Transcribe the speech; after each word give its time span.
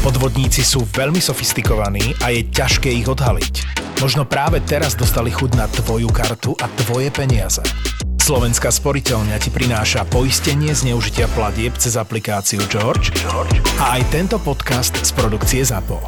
Podvodníci 0.00 0.64
sú 0.64 0.88
veľmi 0.96 1.20
sofistikovaní 1.20 2.16
a 2.24 2.32
je 2.32 2.48
ťažké 2.48 2.88
ich 2.88 3.04
odhaliť. 3.04 3.54
Možno 4.00 4.24
práve 4.24 4.56
teraz 4.64 4.96
dostali 4.96 5.28
chuť 5.28 5.60
na 5.60 5.68
tvoju 5.68 6.08
kartu 6.08 6.56
a 6.56 6.72
tvoje 6.72 7.12
peniaze. 7.12 7.60
Slovenská 8.16 8.72
sporiteľňa 8.72 9.36
ti 9.36 9.52
prináša 9.52 10.08
poistenie 10.08 10.72
zneužitia 10.72 11.28
platieb 11.36 11.76
cez 11.76 12.00
aplikáciu 12.00 12.64
George, 12.72 13.12
George 13.12 13.60
a 13.76 14.00
aj 14.00 14.08
tento 14.08 14.40
podcast 14.40 14.96
z 14.96 15.12
produkcie 15.12 15.60
ZAPO. 15.68 16.00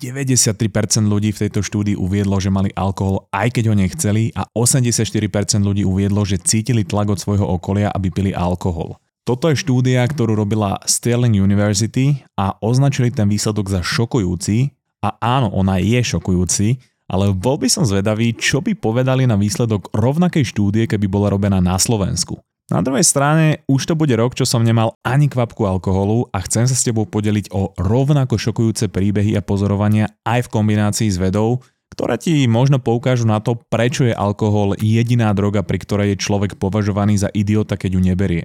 93% 0.00 0.64
ľudí 1.04 1.36
v 1.36 1.44
tejto 1.44 1.60
štúdii 1.60 2.00
uviedlo, 2.00 2.40
že 2.40 2.48
mali 2.48 2.72
alkohol 2.72 3.28
aj 3.36 3.52
keď 3.52 3.64
ho 3.68 3.74
nechceli 3.76 4.32
a 4.32 4.48
84% 4.56 5.60
ľudí 5.60 5.84
uviedlo, 5.84 6.24
že 6.24 6.40
cítili 6.40 6.88
tlak 6.88 7.12
od 7.12 7.20
svojho 7.20 7.44
okolia, 7.44 7.92
aby 7.92 8.08
pili 8.08 8.32
alkohol. 8.32 8.96
Toto 9.28 9.52
je 9.52 9.60
štúdia, 9.60 10.08
ktorú 10.08 10.32
robila 10.32 10.80
Sterling 10.88 11.36
University 11.36 12.24
a 12.32 12.56
označili 12.64 13.12
ten 13.12 13.28
výsledok 13.28 13.68
za 13.68 13.84
šokujúci. 13.84 14.72
A 15.04 15.20
áno, 15.20 15.52
ona 15.52 15.76
je 15.76 16.00
šokujúci, 16.00 16.80
ale 17.12 17.36
bol 17.36 17.60
by 17.60 17.68
som 17.68 17.84
zvedavý, 17.84 18.32
čo 18.32 18.64
by 18.64 18.72
povedali 18.72 19.28
na 19.28 19.36
výsledok 19.36 19.92
rovnakej 19.92 20.48
štúdie, 20.48 20.88
keby 20.88 21.12
bola 21.12 21.28
robená 21.28 21.60
na 21.60 21.76
Slovensku. 21.76 22.40
Na 22.72 22.80
druhej 22.80 23.04
strane, 23.04 23.60
už 23.68 23.92
to 23.92 23.94
bude 24.00 24.16
rok, 24.16 24.32
čo 24.32 24.48
som 24.48 24.64
nemal 24.64 24.96
ani 25.04 25.28
kvapku 25.28 25.60
alkoholu 25.68 26.32
a 26.32 26.40
chcem 26.48 26.64
sa 26.64 26.72
s 26.72 26.88
tebou 26.88 27.04
podeliť 27.04 27.52
o 27.52 27.76
rovnako 27.76 28.40
šokujúce 28.40 28.88
príbehy 28.88 29.36
a 29.36 29.44
pozorovania 29.44 30.08
aj 30.24 30.48
v 30.48 30.52
kombinácii 30.56 31.12
s 31.12 31.20
vedou, 31.20 31.60
ktoré 31.92 32.16
ti 32.16 32.48
možno 32.48 32.80
poukážu 32.80 33.28
na 33.28 33.44
to, 33.44 33.60
prečo 33.68 34.08
je 34.08 34.16
alkohol 34.16 34.72
jediná 34.80 35.36
droga, 35.36 35.60
pri 35.60 35.84
ktorej 35.84 36.16
je 36.16 36.22
človek 36.24 36.56
považovaný 36.56 37.20
za 37.20 37.28
idiota, 37.36 37.76
keď 37.76 37.92
ju 37.92 38.00
neberie. 38.00 38.44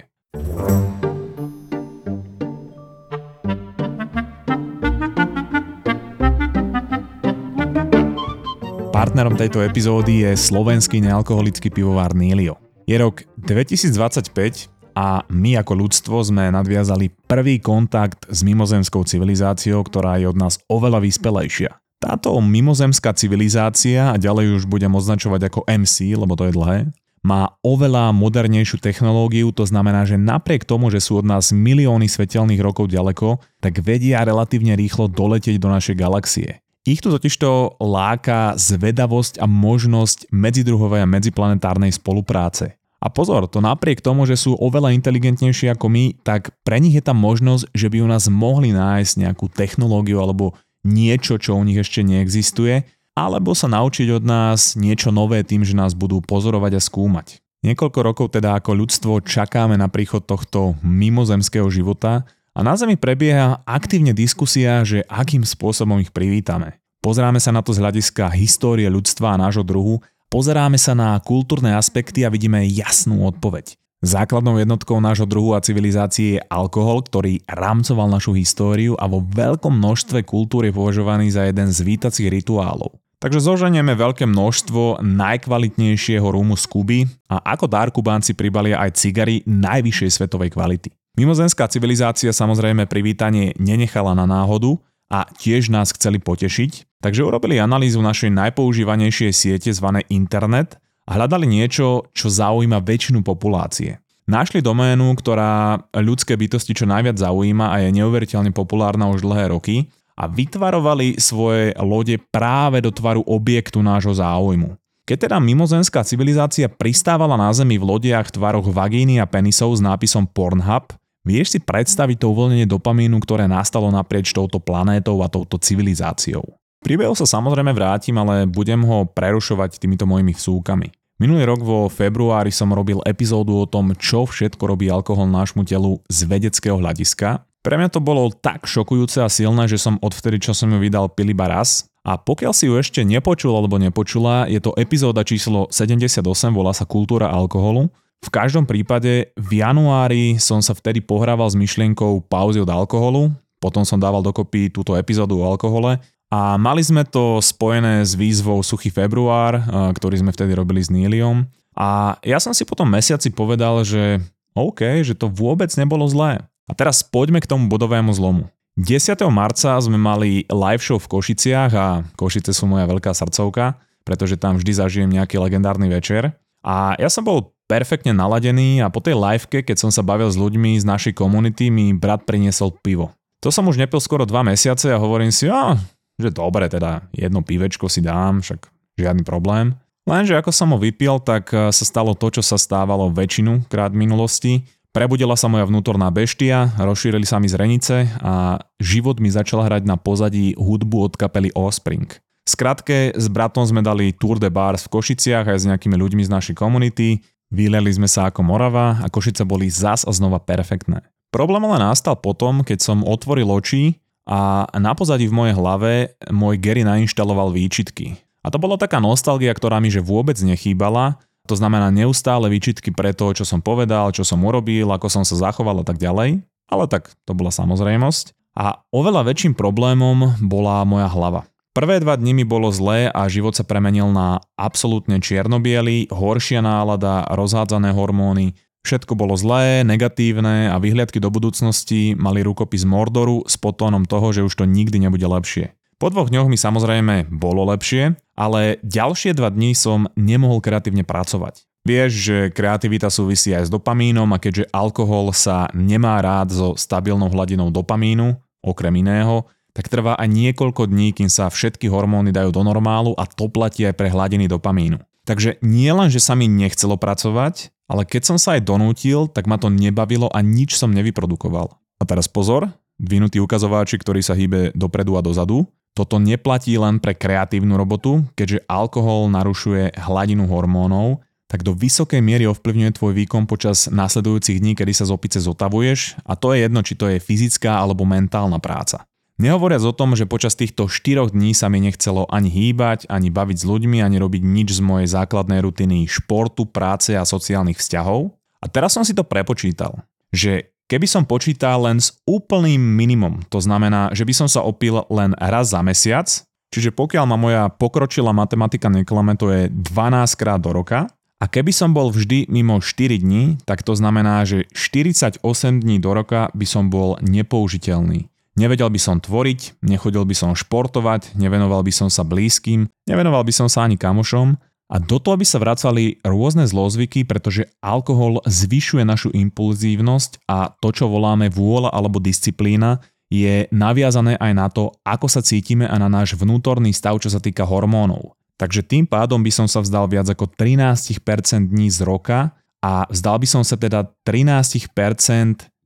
Partnerom 8.90 9.38
tejto 9.38 9.62
epizódy 9.62 10.26
je 10.26 10.34
slovenský 10.34 10.98
nealkoholický 10.98 11.70
pivovár 11.70 12.18
Nilio. 12.18 12.58
Je 12.82 12.98
rok 12.98 13.22
2025 13.46 14.74
a 14.98 15.22
my 15.30 15.54
ako 15.62 15.72
ľudstvo 15.86 16.18
sme 16.26 16.50
nadviazali 16.50 17.14
prvý 17.30 17.62
kontakt 17.62 18.26
s 18.26 18.42
mimozemskou 18.42 19.06
civilizáciou, 19.06 19.86
ktorá 19.86 20.18
je 20.18 20.26
od 20.26 20.34
nás 20.34 20.58
oveľa 20.66 20.98
vyspelejšia. 20.98 21.78
Táto 22.02 22.34
mimozemská 22.42 23.14
civilizácia, 23.14 24.10
a 24.10 24.18
ďalej 24.18 24.58
už 24.58 24.62
budem 24.66 24.90
označovať 24.90 25.46
ako 25.46 25.62
MC, 25.70 26.18
lebo 26.18 26.34
to 26.34 26.50
je 26.50 26.52
dlhé, 26.58 26.78
má 27.24 27.56
oveľa 27.64 28.12
modernejšiu 28.12 28.84
technológiu, 28.84 29.48
to 29.48 29.64
znamená, 29.64 30.04
že 30.04 30.20
napriek 30.20 30.68
tomu, 30.68 30.92
že 30.92 31.00
sú 31.00 31.24
od 31.24 31.26
nás 31.26 31.56
milióny 31.56 32.04
svetelných 32.04 32.60
rokov 32.60 32.92
ďaleko, 32.92 33.40
tak 33.64 33.80
vedia 33.80 34.20
relatívne 34.20 34.76
rýchlo 34.76 35.08
doletieť 35.08 35.56
do 35.56 35.72
našej 35.72 35.96
galaxie. 35.96 36.60
Ich 36.84 37.00
tu 37.00 37.08
totižto 37.08 37.80
láka 37.80 38.60
zvedavosť 38.60 39.40
a 39.40 39.48
možnosť 39.48 40.28
medzidruhovej 40.28 41.00
a 41.00 41.08
medziplanetárnej 41.08 41.96
spolupráce. 41.96 42.76
A 43.00 43.08
pozor, 43.08 43.48
to 43.48 43.64
napriek 43.64 44.04
tomu, 44.04 44.28
že 44.28 44.36
sú 44.36 44.56
oveľa 44.60 44.92
inteligentnejší 44.92 45.72
ako 45.72 45.88
my, 45.88 46.04
tak 46.20 46.52
pre 46.60 46.76
nich 46.76 46.92
je 46.92 47.04
tam 47.04 47.16
možnosť, 47.20 47.72
že 47.72 47.88
by 47.88 48.04
u 48.04 48.08
nás 48.08 48.28
mohli 48.28 48.76
nájsť 48.76 49.12
nejakú 49.16 49.48
technológiu 49.48 50.20
alebo 50.20 50.56
niečo, 50.84 51.40
čo 51.40 51.56
u 51.56 51.64
nich 51.64 51.80
ešte 51.80 52.04
neexistuje 52.04 52.84
alebo 53.14 53.54
sa 53.54 53.70
naučiť 53.70 54.10
od 54.18 54.24
nás 54.26 54.74
niečo 54.74 55.14
nové 55.14 55.46
tým, 55.46 55.62
že 55.62 55.78
nás 55.78 55.94
budú 55.94 56.18
pozorovať 56.18 56.78
a 56.78 56.82
skúmať. 56.82 57.38
Niekoľko 57.64 58.00
rokov 58.04 58.26
teda 58.36 58.60
ako 58.60 58.76
ľudstvo 58.76 59.24
čakáme 59.24 59.78
na 59.80 59.88
príchod 59.88 60.20
tohto 60.20 60.76
mimozemského 60.84 61.64
života 61.72 62.28
a 62.52 62.60
na 62.60 62.76
Zemi 62.76 63.00
prebieha 63.00 63.64
aktívne 63.64 64.12
diskusia, 64.12 64.84
že 64.84 65.00
akým 65.08 65.46
spôsobom 65.48 65.96
ich 66.02 66.12
privítame. 66.12 66.76
Pozeráme 67.00 67.40
sa 67.40 67.56
na 67.56 67.64
to 67.64 67.72
z 67.72 67.80
hľadiska 67.80 68.28
histórie 68.36 68.84
ľudstva 68.92 69.32
a 69.32 69.40
nášho 69.40 69.64
druhu, 69.64 70.04
pozeráme 70.28 70.76
sa 70.76 70.92
na 70.92 71.16
kultúrne 71.24 71.72
aspekty 71.72 72.26
a 72.26 72.32
vidíme 72.32 72.60
jasnú 72.68 73.24
odpoveď. 73.24 73.76
Základnou 74.04 74.60
jednotkou 74.60 75.00
nášho 75.00 75.24
druhu 75.24 75.56
a 75.56 75.64
civilizácie 75.64 76.36
je 76.36 76.44
alkohol, 76.52 77.00
ktorý 77.08 77.40
rámcoval 77.48 78.12
našu 78.12 78.36
históriu 78.36 78.92
a 79.00 79.08
vo 79.08 79.24
veľkom 79.24 79.80
množstve 79.80 80.28
kultúr 80.28 80.68
je 80.68 80.76
považovaný 80.76 81.32
za 81.32 81.48
jeden 81.48 81.72
z 81.72 81.80
vítacích 81.80 82.28
rituálov. 82.28 83.03
Takže 83.24 83.40
zoženieme 83.40 83.96
veľké 83.96 84.28
množstvo 84.28 85.00
najkvalitnejšieho 85.00 86.28
rúmu 86.28 86.60
z 86.60 86.64
Kuby 86.68 86.98
a 87.24 87.40
ako 87.56 87.64
dar 87.64 87.88
Kubánci 87.88 88.36
pribalia 88.36 88.76
aj 88.76 89.00
cigary 89.00 89.40
najvyššej 89.48 90.10
svetovej 90.12 90.52
kvality. 90.52 90.92
Mimozemská 91.16 91.64
civilizácia 91.72 92.36
samozrejme 92.36 92.84
privítanie 92.84 93.56
nenechala 93.56 94.12
na 94.12 94.28
náhodu 94.28 94.76
a 95.08 95.24
tiež 95.40 95.72
nás 95.72 95.96
chceli 95.96 96.20
potešiť, 96.20 97.00
takže 97.00 97.24
urobili 97.24 97.56
analýzu 97.56 98.04
našej 98.04 98.28
najpoužívanejšej 98.28 99.32
siete 99.32 99.72
zvané 99.72 100.04
internet 100.12 100.76
a 101.08 101.16
hľadali 101.16 101.48
niečo, 101.48 102.12
čo 102.12 102.28
zaujíma 102.28 102.84
väčšinu 102.84 103.24
populácie. 103.24 104.04
Našli 104.28 104.60
doménu, 104.60 105.16
ktorá 105.16 105.80
ľudské 105.96 106.36
bytosti 106.36 106.76
čo 106.76 106.84
najviac 106.84 107.16
zaujíma 107.16 107.72
a 107.72 107.88
je 107.88 108.04
neuveriteľne 108.04 108.52
populárna 108.52 109.08
už 109.08 109.24
dlhé 109.24 109.48
roky 109.48 109.88
a 110.14 110.30
vytvarovali 110.30 111.18
svoje 111.18 111.74
lode 111.78 112.18
práve 112.30 112.78
do 112.78 112.94
tvaru 112.94 113.22
objektu 113.26 113.82
nášho 113.82 114.14
záujmu. 114.14 114.78
Keď 115.04 115.28
teda 115.28 115.36
mimozemská 115.36 116.00
civilizácia 116.00 116.64
pristávala 116.64 117.36
na 117.36 117.52
Zemi 117.52 117.76
v 117.76 117.84
lodiach 117.84 118.32
v 118.32 118.34
tvaroch 118.40 118.64
vagíny 118.64 119.20
a 119.20 119.28
penisov 119.28 119.76
s 119.76 119.84
nápisom 119.84 120.24
Pornhub, 120.24 120.96
vieš 121.28 121.52
si 121.52 121.58
predstaviť 121.60 122.24
to 122.24 122.32
uvoľnenie 122.32 122.64
dopamínu, 122.64 123.20
ktoré 123.20 123.44
nastalo 123.44 123.92
naprieč 123.92 124.32
touto 124.32 124.56
planétou 124.56 125.20
a 125.20 125.28
touto 125.28 125.60
civilizáciou. 125.60 126.56
Príbehu 126.80 127.12
sa 127.12 127.28
samozrejme 127.28 127.76
vrátim, 127.76 128.16
ale 128.16 128.48
budem 128.48 128.80
ho 128.80 129.04
prerušovať 129.04 129.76
týmito 129.76 130.08
mojimi 130.08 130.32
vsúkami. 130.32 130.88
Minulý 131.20 131.46
rok 131.46 131.60
vo 131.60 131.86
februári 131.92 132.50
som 132.50 132.72
robil 132.72 133.04
epizódu 133.04 133.60
o 133.60 133.68
tom, 133.68 133.92
čo 134.00 134.24
všetko 134.24 134.72
robí 134.72 134.88
alkohol 134.88 135.28
nášmu 135.28 135.68
telu 135.68 136.00
z 136.08 136.26
vedeckého 136.26 136.80
hľadiska 136.80 137.44
pre 137.64 137.80
mňa 137.80 137.88
to 137.88 138.04
bolo 138.04 138.28
tak 138.28 138.68
šokujúce 138.68 139.24
a 139.24 139.32
silné, 139.32 139.64
že 139.64 139.80
som 139.80 139.96
odvtedy, 140.04 140.36
čo 140.36 140.52
som 140.52 140.68
ju 140.68 140.76
vydal, 140.76 141.08
pil 141.08 141.32
iba 141.32 141.48
raz. 141.48 141.88
A 142.04 142.20
pokiaľ 142.20 142.52
si 142.52 142.68
ju 142.68 142.76
ešte 142.76 143.00
nepočul 143.00 143.56
alebo 143.56 143.80
nepočula, 143.80 144.44
je 144.44 144.60
to 144.60 144.76
epizóda 144.76 145.24
číslo 145.24 145.64
78, 145.72 146.20
volá 146.52 146.76
sa 146.76 146.84
Kultúra 146.84 147.32
alkoholu. 147.32 147.88
V 148.20 148.28
každom 148.28 148.68
prípade 148.68 149.32
v 149.40 149.64
januári 149.64 150.36
som 150.36 150.60
sa 150.60 150.76
vtedy 150.76 151.00
pohrával 151.00 151.48
s 151.48 151.56
myšlienkou 151.56 152.28
pauzy 152.28 152.60
od 152.60 152.68
alkoholu, 152.68 153.32
potom 153.56 153.80
som 153.88 153.96
dával 153.96 154.20
dokopy 154.20 154.68
túto 154.68 154.92
epizódu 154.92 155.40
o 155.40 155.48
alkohole 155.48 155.96
a 156.28 156.60
mali 156.60 156.84
sme 156.84 157.08
to 157.08 157.40
spojené 157.40 158.04
s 158.04 158.12
výzvou 158.12 158.60
Suchý 158.60 158.92
február, 158.92 159.64
ktorý 159.96 160.20
sme 160.20 160.36
vtedy 160.36 160.52
robili 160.52 160.84
s 160.84 160.92
Níliom. 160.92 161.48
A 161.72 162.20
ja 162.20 162.36
som 162.36 162.52
si 162.52 162.68
potom 162.68 162.84
mesiaci 162.84 163.32
povedal, 163.32 163.80
že 163.84 164.20
OK, 164.52 165.00
že 165.00 165.16
to 165.16 165.32
vôbec 165.32 165.72
nebolo 165.80 166.04
zlé. 166.08 166.44
A 166.64 166.72
teraz 166.72 167.04
poďme 167.04 167.44
k 167.44 167.50
tomu 167.50 167.68
bodovému 167.68 168.12
zlomu. 168.16 168.48
10. 168.74 169.14
marca 169.30 169.78
sme 169.78 169.94
mali 169.94 170.48
live 170.50 170.82
show 170.82 170.98
v 170.98 171.06
Košiciach 171.06 171.70
a 171.76 172.02
Košice 172.18 172.50
sú 172.50 172.66
moja 172.66 172.90
veľká 172.90 173.14
srdcovka, 173.14 173.78
pretože 174.02 174.34
tam 174.34 174.58
vždy 174.58 174.72
zažijem 174.74 175.10
nejaký 175.12 175.38
legendárny 175.38 175.86
večer. 175.86 176.34
A 176.64 176.98
ja 176.98 177.06
som 177.06 177.22
bol 177.22 177.54
perfektne 177.70 178.10
naladený 178.12 178.82
a 178.82 178.90
po 178.90 178.98
tej 178.98 179.14
liveke, 179.14 179.62
keď 179.62 179.76
som 179.78 179.90
sa 179.94 180.02
bavil 180.02 180.26
s 180.26 180.36
ľuďmi 180.36 180.76
z 180.80 180.84
našej 180.84 181.14
komunity, 181.14 181.70
mi 181.70 181.94
brat 181.94 182.26
priniesol 182.26 182.74
pivo. 182.82 183.14
To 183.44 183.52
som 183.52 183.68
už 183.68 183.76
nepil 183.76 184.00
skoro 184.00 184.24
2 184.24 184.52
mesiace 184.52 184.88
a 184.90 184.98
hovorím 184.98 185.30
si, 185.30 185.46
a, 185.46 185.76
že 186.16 186.32
dobre, 186.32 186.66
teda 186.66 187.04
jedno 187.12 187.44
pivečko 187.44 187.86
si 187.92 188.00
dám, 188.00 188.40
však 188.40 188.68
žiadny 188.96 189.22
problém. 189.22 189.76
Lenže 190.04 190.36
ako 190.36 190.52
som 190.52 190.72
ho 190.72 190.78
vypil, 190.80 191.20
tak 191.24 191.52
sa 191.52 191.84
stalo 191.84 192.12
to, 192.12 192.28
čo 192.28 192.42
sa 192.44 192.60
stávalo 192.60 193.08
väčšinu 193.12 193.68
krát 193.72 193.92
v 193.94 194.04
minulosti. 194.04 194.52
Prebudila 194.94 195.34
sa 195.34 195.50
moja 195.50 195.66
vnútorná 195.66 196.06
beštia, 196.14 196.70
rozšírili 196.78 197.26
sa 197.26 197.42
mi 197.42 197.50
zrenice 197.50 198.06
a 198.22 198.62
život 198.78 199.18
mi 199.18 199.26
začal 199.26 199.66
hrať 199.66 199.90
na 199.90 199.98
pozadí 199.98 200.54
hudbu 200.54 201.10
od 201.10 201.14
kapely 201.18 201.50
Offspring. 201.58 202.06
Skratke, 202.46 203.10
s 203.10 203.26
bratom 203.26 203.66
sme 203.66 203.82
dali 203.82 204.14
Tour 204.14 204.38
de 204.38 204.46
Bars 204.54 204.86
v 204.86 204.94
Košiciach 204.94 205.50
aj 205.50 205.58
s 205.58 205.66
nejakými 205.66 205.98
ľuďmi 205.98 206.22
z 206.22 206.30
našej 206.30 206.54
komunity, 206.54 207.18
vyleli 207.50 207.90
sme 207.90 208.06
sa 208.06 208.30
ako 208.30 208.46
Morava 208.46 209.02
a 209.02 209.10
Košice 209.10 209.42
boli 209.42 209.66
zas 209.66 210.06
a 210.06 210.14
znova 210.14 210.38
perfektné. 210.38 211.02
Problém 211.34 211.66
ale 211.66 211.82
nastal 211.82 212.14
potom, 212.14 212.62
keď 212.62 212.78
som 212.78 213.02
otvoril 213.02 213.50
oči 213.50 213.98
a 214.30 214.70
na 214.78 214.94
pozadí 214.94 215.26
v 215.26 215.34
mojej 215.34 215.58
hlave 215.58 216.14
môj 216.30 216.54
Gary 216.62 216.86
nainštaloval 216.86 217.50
výčitky. 217.50 218.14
A 218.46 218.52
to 218.52 218.62
bola 218.62 218.78
taká 218.78 219.02
nostalgia, 219.02 219.50
ktorá 219.50 219.82
mi 219.82 219.90
že 219.90 219.98
vôbec 219.98 220.38
nechýbala, 220.38 221.18
to 221.44 221.54
znamená 221.54 221.92
neustále 221.92 222.48
výčitky 222.48 222.92
pre 222.92 223.12
to, 223.12 223.36
čo 223.36 223.44
som 223.44 223.60
povedal, 223.60 224.10
čo 224.16 224.24
som 224.24 224.40
urobil, 224.40 224.88
ako 224.88 225.12
som 225.12 225.24
sa 225.24 225.36
zachoval 225.36 225.80
a 225.80 225.86
tak 225.86 226.00
ďalej. 226.00 226.40
Ale 226.72 226.84
tak 226.88 227.12
to 227.28 227.36
bola 227.36 227.52
samozrejmosť. 227.52 228.32
A 228.56 228.80
oveľa 228.94 229.28
väčším 229.28 229.52
problémom 229.52 230.40
bola 230.40 230.80
moja 230.88 231.10
hlava. 231.10 231.44
Prvé 231.74 231.98
dva 231.98 232.14
dni 232.14 232.38
mi 232.38 232.44
bolo 232.46 232.70
zlé 232.70 233.10
a 233.10 233.26
život 233.26 233.52
sa 233.58 233.66
premenil 233.66 234.06
na 234.14 234.38
absolútne 234.54 235.18
čiernobiely, 235.18 236.06
horšia 236.06 236.62
nálada, 236.62 237.26
rozhádzané 237.34 237.90
hormóny, 237.90 238.54
Všetko 238.84 239.16
bolo 239.16 239.32
zlé, 239.32 239.80
negatívne 239.80 240.68
a 240.68 240.76
vyhliadky 240.76 241.16
do 241.16 241.32
budúcnosti 241.32 242.12
mali 242.20 242.44
rukopis 242.44 242.84
Mordoru 242.84 243.40
s 243.48 243.56
potónom 243.56 244.04
toho, 244.04 244.28
že 244.28 244.44
už 244.44 244.52
to 244.60 244.68
nikdy 244.68 245.00
nebude 245.00 245.24
lepšie. 245.24 245.72
Po 245.98 246.10
dvoch 246.10 246.28
dňoch 246.28 246.50
mi 246.50 246.58
samozrejme 246.58 247.30
bolo 247.30 247.64
lepšie, 247.70 248.18
ale 248.34 248.82
ďalšie 248.82 249.32
dva 249.38 249.48
dní 249.48 249.72
som 249.78 250.10
nemohol 250.18 250.58
kreatívne 250.58 251.06
pracovať. 251.06 251.64
Vieš, 251.84 252.10
že 252.16 252.36
kreativita 252.48 253.12
súvisí 253.12 253.52
aj 253.52 253.68
s 253.68 253.72
dopamínom 253.72 254.26
a 254.32 254.40
keďže 254.40 254.72
alkohol 254.72 255.36
sa 255.36 255.68
nemá 255.76 256.16
rád 256.24 256.48
so 256.50 256.68
stabilnou 256.80 257.28
hladinou 257.28 257.68
dopamínu, 257.68 258.40
okrem 258.64 259.04
iného, 259.04 259.44
tak 259.76 259.92
trvá 259.92 260.16
aj 260.16 260.30
niekoľko 260.30 260.88
dní, 260.88 261.12
kým 261.12 261.28
sa 261.28 261.52
všetky 261.52 261.90
hormóny 261.92 262.32
dajú 262.32 262.54
do 262.54 262.62
normálu 262.64 263.12
a 263.20 263.28
to 263.28 263.52
platí 263.52 263.84
aj 263.84 264.00
pre 264.00 264.08
hladiny 264.08 264.48
dopamínu. 264.48 264.96
Takže 265.28 265.60
nie 265.60 265.92
len, 265.92 266.08
že 266.08 266.24
sa 266.24 266.32
mi 266.32 266.48
nechcelo 266.48 266.96
pracovať, 266.96 267.74
ale 267.84 268.08
keď 268.08 268.22
som 268.32 268.38
sa 268.40 268.56
aj 268.56 268.64
donútil, 268.64 269.28
tak 269.28 269.44
ma 269.44 269.60
to 269.60 269.68
nebavilo 269.68 270.32
a 270.32 270.40
nič 270.40 270.80
som 270.80 270.88
nevyprodukoval. 270.88 271.68
A 272.00 272.02
teraz 272.08 272.30
pozor, 272.30 272.72
dvinutý 272.96 273.44
ukazováči, 273.44 274.00
ktorý 274.00 274.24
sa 274.24 274.32
hýbe 274.32 274.72
dopredu 274.72 275.20
a 275.20 275.24
dozadu. 275.24 275.68
Toto 275.94 276.18
neplatí 276.18 276.74
len 276.74 276.98
pre 276.98 277.14
kreatívnu 277.14 277.78
robotu, 277.78 278.26
keďže 278.34 278.66
alkohol 278.66 279.30
narušuje 279.30 279.94
hladinu 279.94 280.50
hormónov, 280.50 281.22
tak 281.46 281.62
do 281.62 281.70
vysokej 281.70 282.18
miery 282.18 282.50
ovplyvňuje 282.50 282.98
tvoj 282.98 283.14
výkon 283.14 283.46
počas 283.46 283.86
následujúcich 283.86 284.58
dní, 284.58 284.74
kedy 284.74 284.90
sa 284.90 285.06
z 285.06 285.14
opice 285.14 285.38
zotavuješ 285.38 286.18
a 286.26 286.34
to 286.34 286.50
je 286.50 286.66
jedno, 286.66 286.82
či 286.82 286.98
to 286.98 287.06
je 287.06 287.22
fyzická 287.22 287.78
alebo 287.78 288.02
mentálna 288.02 288.58
práca. 288.58 289.06
Nehovoriac 289.38 289.86
o 289.86 289.94
tom, 289.94 290.18
že 290.18 290.26
počas 290.26 290.58
týchto 290.58 290.90
4 290.90 291.30
dní 291.30 291.54
sa 291.54 291.70
mi 291.70 291.78
nechcelo 291.78 292.26
ani 292.26 292.50
hýbať, 292.50 293.06
ani 293.06 293.30
baviť 293.30 293.62
s 293.62 293.64
ľuďmi, 293.66 294.02
ani 294.02 294.18
robiť 294.18 294.42
nič 294.42 294.78
z 294.78 294.80
mojej 294.82 295.06
základnej 295.06 295.62
rutiny 295.62 296.10
športu, 296.10 296.66
práce 296.66 297.14
a 297.14 297.22
sociálnych 297.22 297.78
vzťahov. 297.78 298.34
A 298.62 298.66
teraz 298.66 298.94
som 298.94 299.06
si 299.06 299.14
to 299.14 299.22
prepočítal, 299.22 300.02
že 300.34 300.73
keby 300.88 301.06
som 301.08 301.28
počítal 301.28 301.84
len 301.84 302.00
s 302.00 302.16
úplným 302.28 302.80
minimum, 302.80 303.44
to 303.48 303.60
znamená, 303.60 304.12
že 304.12 304.24
by 304.24 304.34
som 304.34 304.48
sa 304.48 304.64
opil 304.64 305.04
len 305.08 305.32
raz 305.36 305.72
za 305.72 305.80
mesiac, 305.80 306.26
čiže 306.72 306.92
pokiaľ 306.92 307.24
ma 307.28 307.36
moja 307.38 307.62
pokročila 307.72 308.34
matematika 308.34 308.90
neklame, 308.90 309.38
to 309.38 309.50
je 309.50 309.62
12 309.70 310.40
krát 310.40 310.60
do 310.60 310.74
roka, 310.74 311.08
a 311.42 311.50
keby 311.50 311.76
som 311.76 311.92
bol 311.92 312.08
vždy 312.08 312.48
mimo 312.48 312.80
4 312.80 313.20
dní, 313.20 313.60
tak 313.68 313.84
to 313.84 313.92
znamená, 313.92 314.48
že 314.48 314.64
48 314.72 315.44
dní 315.84 316.00
do 316.00 316.16
roka 316.16 316.48
by 316.56 316.64
som 316.64 316.88
bol 316.88 317.20
nepoužiteľný. 317.20 318.32
Nevedel 318.54 318.86
by 318.86 319.00
som 319.02 319.18
tvoriť, 319.18 319.82
nechodil 319.82 320.22
by 320.24 320.32
som 320.32 320.54
športovať, 320.54 321.34
nevenoval 321.34 321.82
by 321.82 321.90
som 321.90 322.06
sa 322.06 322.22
blízkym, 322.22 322.86
nevenoval 323.04 323.42
by 323.42 323.52
som 323.52 323.66
sa 323.66 323.84
ani 323.84 323.98
kamošom 323.98 324.56
a 324.94 325.02
do 325.02 325.18
toho 325.18 325.34
by 325.34 325.42
sa 325.42 325.58
vracali 325.58 326.22
rôzne 326.22 326.70
zlozvyky, 326.70 327.26
pretože 327.26 327.66
alkohol 327.82 328.38
zvyšuje 328.46 329.02
našu 329.02 329.34
impulzívnosť 329.34 330.46
a 330.46 330.70
to, 330.78 330.94
čo 330.94 331.10
voláme 331.10 331.50
vôľa 331.50 331.90
alebo 331.90 332.22
disciplína, 332.22 333.02
je 333.26 333.66
naviazané 333.74 334.38
aj 334.38 334.52
na 334.54 334.70
to, 334.70 334.94
ako 335.02 335.26
sa 335.26 335.42
cítime 335.42 335.90
a 335.90 335.98
na 335.98 336.06
náš 336.06 336.38
vnútorný 336.38 336.94
stav, 336.94 337.18
čo 337.18 337.26
sa 337.26 337.42
týka 337.42 337.66
hormónov. 337.66 338.38
Takže 338.54 338.86
tým 338.86 339.10
pádom 339.10 339.42
by 339.42 339.50
som 339.50 339.66
sa 339.66 339.82
vzdal 339.82 340.06
viac 340.06 340.30
ako 340.30 340.46
13% 340.54 341.74
dní 341.74 341.90
z 341.90 342.06
roka 342.06 342.54
a 342.78 343.02
vzdal 343.10 343.42
by 343.42 343.48
som 343.50 343.66
sa 343.66 343.74
teda 343.74 344.06
13% 344.22 344.94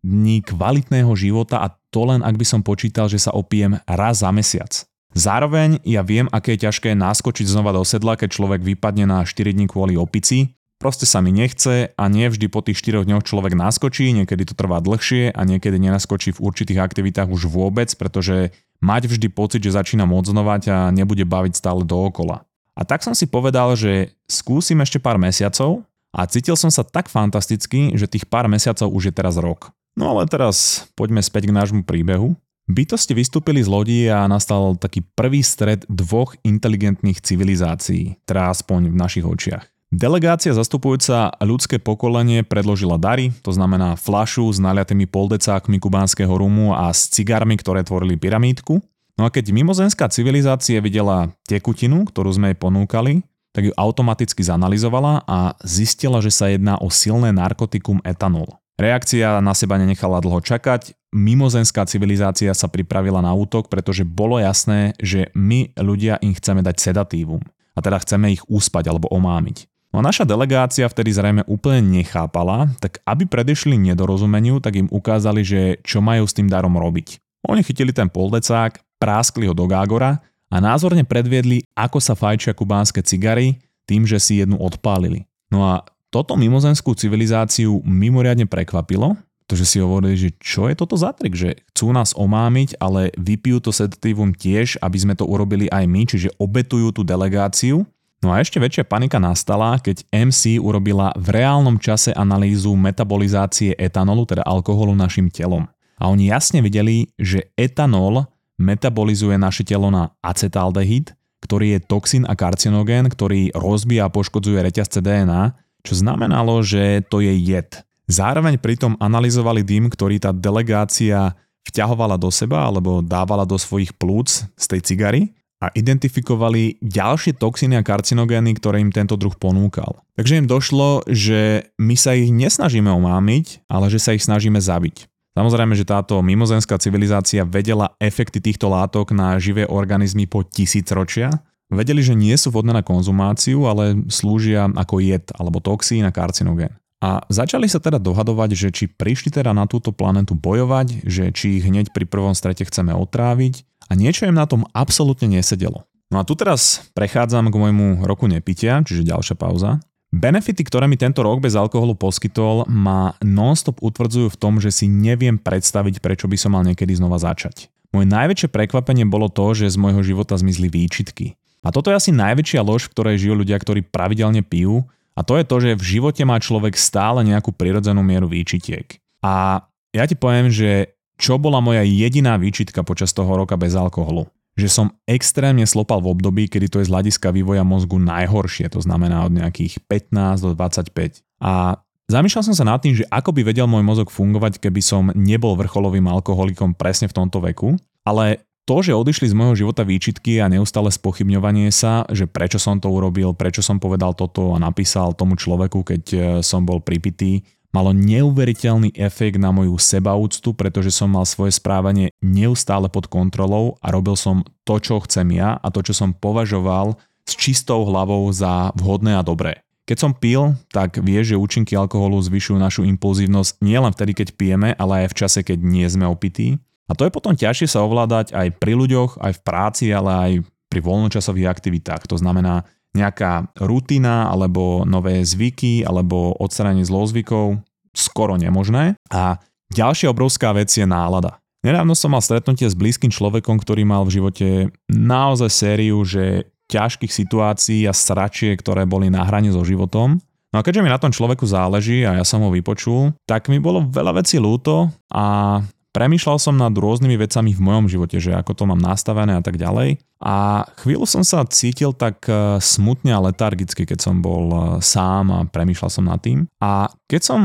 dní 0.04 0.44
kvalitného 0.44 1.08
života 1.16 1.64
a 1.64 1.72
to 1.88 2.04
len 2.04 2.20
ak 2.20 2.36
by 2.36 2.44
som 2.44 2.60
počítal, 2.60 3.08
že 3.08 3.16
sa 3.16 3.32
opijem 3.32 3.80
raz 3.88 4.20
za 4.20 4.28
mesiac. 4.28 4.87
Zároveň 5.16 5.80
ja 5.88 6.04
viem, 6.04 6.28
aké 6.28 6.54
je 6.54 6.68
ťažké 6.68 6.92
naskočiť 6.92 7.48
znova 7.48 7.72
do 7.72 7.82
sedla, 7.82 8.14
keď 8.14 8.28
človek 8.34 8.60
vypadne 8.60 9.08
na 9.08 9.24
4 9.24 9.56
dní 9.56 9.66
kvôli 9.66 9.96
opici. 9.96 10.56
Proste 10.78 11.10
sa 11.10 11.18
mi 11.18 11.34
nechce 11.34 11.90
a 11.90 12.04
nie 12.06 12.30
vždy 12.30 12.46
po 12.46 12.62
tých 12.62 12.78
4 12.78 13.02
dňoch 13.02 13.26
človek 13.26 13.58
naskočí, 13.58 14.14
niekedy 14.14 14.46
to 14.46 14.54
trvá 14.54 14.78
dlhšie 14.78 15.34
a 15.34 15.40
niekedy 15.42 15.74
nenaskočí 15.74 16.38
v 16.38 16.42
určitých 16.46 16.78
aktivitách 16.78 17.26
už 17.34 17.50
vôbec, 17.50 17.90
pretože 17.98 18.54
mať 18.78 19.10
vždy 19.10 19.26
pocit, 19.26 19.58
že 19.58 19.74
začína 19.74 20.06
odznovať 20.06 20.62
a 20.70 20.78
nebude 20.94 21.26
baviť 21.26 21.58
stále 21.58 21.82
dookola. 21.82 22.46
A 22.78 22.86
tak 22.86 23.02
som 23.02 23.10
si 23.10 23.26
povedal, 23.26 23.74
že 23.74 24.14
skúsim 24.30 24.78
ešte 24.78 25.02
pár 25.02 25.18
mesiacov 25.18 25.82
a 26.14 26.30
cítil 26.30 26.54
som 26.54 26.70
sa 26.70 26.86
tak 26.86 27.10
fantasticky, 27.10 27.90
že 27.98 28.06
tých 28.06 28.30
pár 28.30 28.46
mesiacov 28.46 28.86
už 28.94 29.10
je 29.10 29.14
teraz 29.18 29.34
rok. 29.34 29.74
No 29.98 30.14
ale 30.14 30.30
teraz 30.30 30.86
poďme 30.94 31.18
späť 31.26 31.50
k 31.50 31.56
nášmu 31.58 31.82
príbehu. 31.82 32.38
Bytosti 32.68 33.16
vystúpili 33.16 33.64
z 33.64 33.68
lodi 33.72 34.12
a 34.12 34.28
nastal 34.28 34.76
taký 34.76 35.00
prvý 35.00 35.40
stred 35.40 35.88
dvoch 35.88 36.36
inteligentných 36.44 37.24
civilizácií, 37.24 38.20
teda 38.28 38.52
aspoň 38.52 38.92
v 38.92 38.96
našich 38.96 39.24
očiach. 39.24 39.64
Delegácia 39.88 40.52
zastupujúca 40.52 41.32
ľudské 41.40 41.80
pokolenie 41.80 42.44
predložila 42.44 43.00
dary, 43.00 43.32
to 43.40 43.56
znamená 43.56 43.96
flašu 43.96 44.52
s 44.52 44.60
naliatými 44.60 45.08
poldecákmi 45.08 45.80
kubánskeho 45.80 46.28
rumu 46.28 46.76
a 46.76 46.92
s 46.92 47.08
cigármi, 47.08 47.56
ktoré 47.56 47.80
tvorili 47.88 48.20
pyramídku. 48.20 48.84
No 49.16 49.24
a 49.24 49.32
keď 49.32 49.48
mimozemská 49.48 50.12
civilizácia 50.12 50.76
videla 50.84 51.32
tekutinu, 51.48 52.04
ktorú 52.04 52.36
sme 52.36 52.52
jej 52.52 52.60
ponúkali, 52.60 53.24
tak 53.56 53.64
ju 53.64 53.72
automaticky 53.80 54.44
zanalizovala 54.44 55.24
a 55.24 55.56
zistila, 55.64 56.20
že 56.20 56.36
sa 56.36 56.52
jedná 56.52 56.76
o 56.76 56.92
silné 56.92 57.32
narkotikum 57.32 58.04
etanol. 58.04 58.60
Reakcia 58.76 59.40
na 59.40 59.56
seba 59.56 59.74
nenechala 59.80 60.22
dlho 60.22 60.38
čakať, 60.38 60.97
mimozemská 61.14 61.84
civilizácia 61.88 62.52
sa 62.52 62.68
pripravila 62.68 63.24
na 63.24 63.32
útok, 63.32 63.72
pretože 63.72 64.04
bolo 64.04 64.36
jasné, 64.36 64.92
že 65.00 65.32
my 65.32 65.72
ľudia 65.78 66.20
im 66.20 66.36
chceme 66.36 66.60
dať 66.60 66.76
sedatívum. 66.78 67.40
A 67.72 67.80
teda 67.80 68.02
chceme 68.02 68.34
ich 68.34 68.42
uspať 68.50 68.90
alebo 68.90 69.06
omámiť. 69.14 69.70
No 69.88 70.04
a 70.04 70.06
naša 70.06 70.28
delegácia 70.28 70.84
vtedy 70.84 71.16
zrejme 71.16 71.48
úplne 71.48 71.80
nechápala, 71.80 72.68
tak 72.76 73.00
aby 73.08 73.24
predešli 73.24 73.80
nedorozumeniu, 73.80 74.60
tak 74.60 74.76
im 74.76 74.88
ukázali, 74.92 75.40
že 75.40 75.60
čo 75.80 76.04
majú 76.04 76.28
s 76.28 76.36
tým 76.36 76.50
darom 76.50 76.76
robiť. 76.76 77.16
Oni 77.48 77.64
chytili 77.64 77.94
ten 77.96 78.12
poldecák, 78.12 78.76
práskli 79.00 79.48
ho 79.48 79.54
do 79.56 79.64
gágora 79.64 80.20
a 80.52 80.56
názorne 80.60 81.08
predviedli, 81.08 81.64
ako 81.72 82.02
sa 82.04 82.12
fajčia 82.12 82.52
kubánske 82.52 83.00
cigary, 83.00 83.56
tým, 83.88 84.04
že 84.04 84.20
si 84.20 84.44
jednu 84.44 84.60
odpálili. 84.60 85.24
No 85.48 85.64
a 85.64 85.80
toto 86.12 86.36
mimozemskú 86.36 86.92
civilizáciu 86.92 87.80
mimoriadne 87.80 88.44
prekvapilo, 88.44 89.16
pretože 89.48 89.64
si 89.64 89.80
hovorili, 89.80 90.12
že 90.12 90.36
čo 90.44 90.68
je 90.68 90.76
toto 90.76 90.92
za 90.92 91.16
trik, 91.16 91.32
že 91.32 91.64
chcú 91.72 91.96
nás 91.96 92.12
omámiť, 92.12 92.76
ale 92.84 93.16
vypijú 93.16 93.64
to 93.64 93.72
sedatívum 93.72 94.36
tiež, 94.36 94.76
aby 94.84 95.00
sme 95.00 95.16
to 95.16 95.24
urobili 95.24 95.72
aj 95.72 95.88
my, 95.88 96.04
čiže 96.04 96.36
obetujú 96.36 96.92
tú 96.92 97.00
delegáciu. 97.00 97.88
No 98.20 98.28
a 98.36 98.44
ešte 98.44 98.60
väčšia 98.60 98.84
panika 98.84 99.16
nastala, 99.16 99.80
keď 99.80 100.04
MC 100.12 100.60
urobila 100.60 101.16
v 101.16 101.40
reálnom 101.40 101.80
čase 101.80 102.12
analýzu 102.12 102.76
metabolizácie 102.76 103.72
etanolu, 103.80 104.28
teda 104.28 104.44
alkoholu 104.44 104.92
našim 104.92 105.32
telom. 105.32 105.64
A 105.96 106.12
oni 106.12 106.28
jasne 106.28 106.60
videli, 106.60 107.08
že 107.16 107.48
etanol 107.56 108.28
metabolizuje 108.60 109.40
naše 109.40 109.64
telo 109.64 109.88
na 109.88 110.12
acetaldehyd, 110.20 111.16
ktorý 111.40 111.80
je 111.80 111.88
toxín 111.88 112.28
a 112.28 112.36
karcinogén, 112.36 113.08
ktorý 113.08 113.56
rozbíja 113.56 114.10
a 114.10 114.12
poškodzuje 114.12 114.60
reťazce 114.60 115.00
DNA, 115.00 115.56
čo 115.88 115.96
znamenalo, 115.96 116.60
že 116.60 117.00
to 117.08 117.24
je 117.24 117.32
jed. 117.32 117.87
Zároveň 118.08 118.56
pritom 118.56 118.96
analyzovali 118.96 119.60
dym, 119.60 119.92
ktorý 119.92 120.16
tá 120.16 120.32
delegácia 120.32 121.36
vťahovala 121.68 122.16
do 122.16 122.32
seba 122.32 122.64
alebo 122.64 123.04
dávala 123.04 123.44
do 123.44 123.60
svojich 123.60 123.92
plúc 123.92 124.48
z 124.56 124.64
tej 124.64 124.80
cigary 124.80 125.22
a 125.60 125.68
identifikovali 125.76 126.80
ďalšie 126.80 127.36
toxíny 127.36 127.76
a 127.76 127.84
karcinogény, 127.84 128.56
ktoré 128.56 128.80
im 128.80 128.94
tento 128.94 129.18
druh 129.18 129.34
ponúkal. 129.36 130.00
Takže 130.16 130.40
im 130.40 130.46
došlo, 130.48 131.04
že 131.04 131.68
my 131.76 131.94
sa 131.98 132.16
ich 132.16 132.32
nesnažíme 132.32 132.88
omámiť, 132.88 133.68
ale 133.68 133.92
že 133.92 134.00
sa 134.00 134.16
ich 134.16 134.24
snažíme 134.24 134.56
zabiť. 134.56 135.04
Samozrejme, 135.36 135.76
že 135.76 135.86
táto 135.86 136.18
mimozemská 136.24 136.80
civilizácia 136.80 137.44
vedela 137.44 137.92
efekty 138.00 138.40
týchto 138.40 138.72
látok 138.72 139.12
na 139.12 139.36
živé 139.38 139.68
organizmy 139.68 140.26
po 140.26 140.42
tisícročia 140.42 141.30
Vedeli, 141.68 142.00
že 142.00 142.16
nie 142.16 142.32
sú 142.32 142.48
vhodné 142.48 142.72
na 142.72 142.80
konzumáciu, 142.80 143.68
ale 143.68 143.92
slúžia 144.08 144.72
ako 144.72 145.04
jed 145.04 145.28
alebo 145.36 145.60
toxín 145.60 146.00
a 146.08 146.12
karcinogén. 146.12 146.72
A 146.98 147.22
začali 147.30 147.70
sa 147.70 147.78
teda 147.78 148.02
dohadovať, 148.02 148.50
že 148.58 148.68
či 148.74 148.84
prišli 148.90 149.30
teda 149.30 149.54
na 149.54 149.70
túto 149.70 149.94
planetu 149.94 150.34
bojovať, 150.34 151.06
že 151.06 151.30
či 151.30 151.62
ich 151.62 151.64
hneď 151.64 151.94
pri 151.94 152.10
prvom 152.10 152.34
strete 152.34 152.66
chceme 152.66 152.90
otráviť 152.90 153.62
a 153.86 153.94
niečo 153.94 154.26
im 154.26 154.34
na 154.34 154.50
tom 154.50 154.66
absolútne 154.74 155.30
nesedelo. 155.30 155.86
No 156.10 156.18
a 156.18 156.26
tu 156.26 156.34
teraz 156.34 156.90
prechádzam 156.96 157.52
k 157.52 157.60
môjmu 157.60 158.02
roku 158.02 158.26
nepitia, 158.26 158.82
čiže 158.82 159.06
ďalšia 159.06 159.36
pauza. 159.38 159.78
Benefity, 160.08 160.64
ktoré 160.64 160.88
mi 160.88 160.96
tento 160.96 161.20
rok 161.20 161.44
bez 161.44 161.52
alkoholu 161.52 161.92
poskytol, 161.92 162.64
ma 162.64 163.12
nonstop 163.20 163.84
utvrdzujú 163.84 164.32
v 164.32 164.40
tom, 164.40 164.56
že 164.56 164.72
si 164.72 164.88
neviem 164.88 165.36
predstaviť, 165.36 166.00
prečo 166.00 166.24
by 166.24 166.36
som 166.40 166.56
mal 166.56 166.64
niekedy 166.64 166.96
znova 166.96 167.20
začať. 167.20 167.68
Moje 167.92 168.08
najväčšie 168.08 168.48
prekvapenie 168.48 169.04
bolo 169.04 169.28
to, 169.28 169.52
že 169.52 169.68
z 169.68 169.76
môjho 169.76 170.00
života 170.00 170.32
zmizli 170.40 170.72
výčitky. 170.72 171.36
A 171.60 171.68
toto 171.68 171.92
je 171.92 172.00
asi 172.00 172.10
najväčšia 172.16 172.64
lož, 172.64 172.88
v 172.88 172.92
ktorej 172.96 173.20
žijú 173.20 173.34
ľudia, 173.44 173.60
ktorí 173.60 173.84
pravidelne 173.84 174.40
pijú. 174.40 174.88
A 175.18 175.26
to 175.26 175.34
je 175.34 175.42
to, 175.42 175.56
že 175.58 175.70
v 175.74 175.98
živote 175.98 176.22
má 176.22 176.38
človek 176.38 176.78
stále 176.78 177.26
nejakú 177.26 177.50
prirodzenú 177.50 178.06
mieru 178.06 178.30
výčitiek. 178.30 179.02
A 179.18 179.66
ja 179.90 180.06
ti 180.06 180.14
poviem, 180.14 180.46
že 180.46 180.94
čo 181.18 181.42
bola 181.42 181.58
moja 181.58 181.82
jediná 181.82 182.38
výčitka 182.38 182.86
počas 182.86 183.10
toho 183.10 183.26
roka 183.34 183.58
bez 183.58 183.74
alkoholu? 183.74 184.30
Že 184.54 184.68
som 184.70 184.86
extrémne 185.10 185.66
slopal 185.66 185.98
v 185.98 186.14
období, 186.14 186.46
kedy 186.46 186.70
to 186.70 186.78
je 186.78 186.86
z 186.86 186.94
hľadiska 186.94 187.34
vývoja 187.34 187.66
mozgu 187.66 187.98
najhoršie, 187.98 188.70
to 188.70 188.78
znamená 188.78 189.26
od 189.26 189.34
nejakých 189.34 189.82
15 189.90 190.46
do 190.46 190.50
25. 190.54 191.26
A 191.42 191.82
zamýšľal 192.06 192.46
som 192.46 192.54
sa 192.54 192.62
nad 192.62 192.78
tým, 192.78 192.94
že 192.94 193.02
ako 193.10 193.34
by 193.34 193.42
vedel 193.42 193.66
môj 193.66 193.82
mozog 193.82 194.14
fungovať, 194.14 194.62
keby 194.62 194.78
som 194.78 195.10
nebol 195.18 195.58
vrcholovým 195.58 196.06
alkoholikom 196.06 196.78
presne 196.78 197.10
v 197.10 197.16
tomto 197.18 197.42
veku, 197.42 197.74
ale 198.06 198.46
to, 198.68 198.84
že 198.84 198.92
odišli 198.92 199.32
z 199.32 199.38
môjho 199.38 199.64
života 199.64 199.80
výčitky 199.80 200.44
a 200.44 200.52
neustále 200.52 200.92
spochybňovanie 200.92 201.72
sa, 201.72 202.04
že 202.12 202.28
prečo 202.28 202.60
som 202.60 202.76
to 202.76 202.92
urobil, 202.92 203.32
prečo 203.32 203.64
som 203.64 203.80
povedal 203.80 204.12
toto 204.12 204.52
a 204.52 204.60
napísal 204.60 205.16
tomu 205.16 205.40
človeku, 205.40 205.80
keď 205.80 206.02
e, 206.12 206.18
som 206.44 206.68
bol 206.68 206.84
pripitý, 206.84 207.48
malo 207.72 207.96
neuveriteľný 207.96 208.92
efekt 208.92 209.40
na 209.40 209.56
moju 209.56 209.80
sebaúctu, 209.80 210.52
pretože 210.52 210.92
som 210.92 211.08
mal 211.08 211.24
svoje 211.24 211.56
správanie 211.56 212.12
neustále 212.20 212.92
pod 212.92 213.08
kontrolou 213.08 213.80
a 213.80 213.88
robil 213.88 214.20
som 214.20 214.44
to, 214.68 214.76
čo 214.76 215.00
chcem 215.08 215.32
ja 215.32 215.56
a 215.56 215.66
to, 215.72 215.80
čo 215.80 215.96
som 215.96 216.12
považoval 216.12 217.00
s 217.24 217.32
čistou 217.40 217.88
hlavou 217.88 218.28
za 218.32 218.72
vhodné 218.76 219.16
a 219.16 219.24
dobré. 219.24 219.64
Keď 219.88 219.96
som 219.96 220.12
pil, 220.12 220.52
tak 220.68 221.00
vieš, 221.00 221.32
že 221.32 221.40
účinky 221.40 221.72
alkoholu 221.72 222.20
zvyšujú 222.20 222.60
našu 222.60 222.84
impulzívnosť 222.84 223.64
nielen 223.64 223.96
vtedy, 223.96 224.12
keď 224.12 224.28
pijeme, 224.36 224.68
ale 224.76 225.08
aj 225.08 225.16
v 225.16 225.18
čase, 225.24 225.40
keď 225.40 225.64
nie 225.64 225.88
sme 225.88 226.04
opití. 226.04 226.60
A 226.88 226.96
to 226.96 227.04
je 227.04 227.12
potom 227.12 227.36
ťažšie 227.36 227.68
sa 227.68 227.84
ovládať 227.84 228.32
aj 228.32 228.56
pri 228.56 228.72
ľuďoch, 228.72 229.20
aj 229.20 229.32
v 229.36 229.44
práci, 229.44 229.86
ale 229.92 230.10
aj 230.10 230.32
pri 230.72 230.80
voľnočasových 230.80 231.48
aktivitách. 231.48 232.08
To 232.08 232.16
znamená 232.16 232.64
nejaká 232.96 233.52
rutina, 233.60 234.32
alebo 234.32 234.88
nové 234.88 235.20
zvyky, 235.20 235.84
alebo 235.84 236.32
odstranie 236.40 236.82
zlozvykov, 236.88 237.60
skoro 237.92 238.40
nemožné. 238.40 238.96
A 239.12 239.36
ďalšia 239.68 240.08
obrovská 240.08 240.56
vec 240.56 240.72
je 240.72 240.88
nálada. 240.88 241.36
Nedávno 241.60 241.92
som 241.92 242.14
mal 242.14 242.22
stretnutie 242.22 242.64
s 242.64 242.78
blízkym 242.78 243.10
človekom, 243.12 243.58
ktorý 243.60 243.82
mal 243.84 244.06
v 244.06 244.14
živote 244.14 244.48
naozaj 244.88 245.50
sériu, 245.50 246.00
že 246.06 246.48
ťažkých 246.70 247.10
situácií 247.10 247.88
a 247.88 247.96
sračie, 247.96 248.54
ktoré 248.54 248.84
boli 248.84 249.08
na 249.08 249.24
hrane 249.24 249.50
so 249.50 249.64
životom. 249.64 250.20
No 250.48 250.56
a 250.60 250.64
keďže 250.64 250.80
mi 250.80 250.92
na 250.92 251.00
tom 251.00 251.12
človeku 251.12 251.44
záleží 251.44 252.08
a 252.08 252.16
ja 252.16 252.24
som 252.24 252.40
ho 252.40 252.48
vypočul, 252.48 253.12
tak 253.28 253.52
mi 253.52 253.60
bolo 253.60 253.84
veľa 253.84 254.22
vecí 254.22 254.40
ľúto 254.40 254.88
a 255.12 255.60
Premýšľal 255.88 256.36
som 256.36 256.54
nad 256.54 256.70
rôznymi 256.70 257.16
vecami 257.16 257.56
v 257.56 257.64
mojom 257.64 257.86
živote, 257.88 258.20
že 258.20 258.36
ako 258.36 258.52
to 258.52 258.64
mám 258.68 258.78
nastavené 258.78 259.34
a 259.34 259.42
tak 259.42 259.56
ďalej. 259.56 259.96
A 260.20 260.68
chvíľu 260.84 261.08
som 261.08 261.24
sa 261.24 261.42
cítil 261.48 261.96
tak 261.96 262.28
e, 262.28 262.60
smutne 262.60 263.16
a 263.16 263.24
letargicky, 263.24 263.88
keď 263.88 263.98
som 264.04 264.20
bol 264.20 264.46
e, 264.52 264.58
sám 264.84 265.32
a 265.32 265.38
premýšľal 265.48 265.90
som 265.90 266.04
nad 266.04 266.20
tým. 266.20 266.44
A 266.60 266.92
keď 267.08 267.22
som 267.24 267.40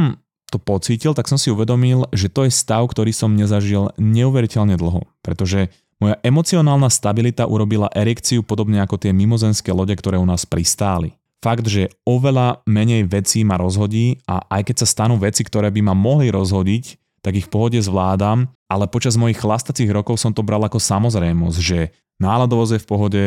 to 0.52 0.60
pocítil, 0.62 1.18
tak 1.18 1.26
som 1.26 1.40
si 1.40 1.50
uvedomil, 1.50 2.06
že 2.14 2.30
to 2.30 2.46
je 2.46 2.52
stav, 2.54 2.86
ktorý 2.86 3.10
som 3.10 3.34
nezažil 3.34 3.90
neuveriteľne 3.98 4.78
dlho. 4.78 5.08
Pretože 5.26 5.74
moja 6.04 6.20
emocionálna 6.22 6.92
stabilita 6.92 7.48
urobila 7.48 7.88
erekciu 7.96 8.44
podobne 8.44 8.84
ako 8.84 9.00
tie 9.00 9.16
mimozenské 9.16 9.72
lode, 9.72 9.96
ktoré 9.96 10.20
u 10.20 10.28
nás 10.28 10.44
pristáli. 10.44 11.16
Fakt, 11.44 11.68
že 11.68 11.92
oveľa 12.08 12.64
menej 12.64 13.04
vecí 13.08 13.44
ma 13.44 13.60
rozhodí 13.60 14.24
a 14.28 14.48
aj 14.48 14.68
keď 14.72 14.76
sa 14.84 14.88
stanú 14.88 15.20
veci, 15.20 15.44
ktoré 15.44 15.68
by 15.76 15.92
ma 15.92 15.96
mohli 15.96 16.32
rozhodiť, 16.32 17.03
tak 17.24 17.40
ich 17.40 17.48
v 17.48 17.54
pohode 17.56 17.80
zvládam, 17.80 18.52
ale 18.68 18.86
počas 18.92 19.16
mojich 19.16 19.40
chlastacích 19.40 19.88
rokov 19.90 20.20
som 20.20 20.36
to 20.36 20.44
bral 20.44 20.60
ako 20.62 20.78
samozrejmosť, 20.78 21.58
že 21.58 21.96
náladovosť 22.20 22.72
je 22.76 22.84
v 22.84 22.90
pohode 22.90 23.24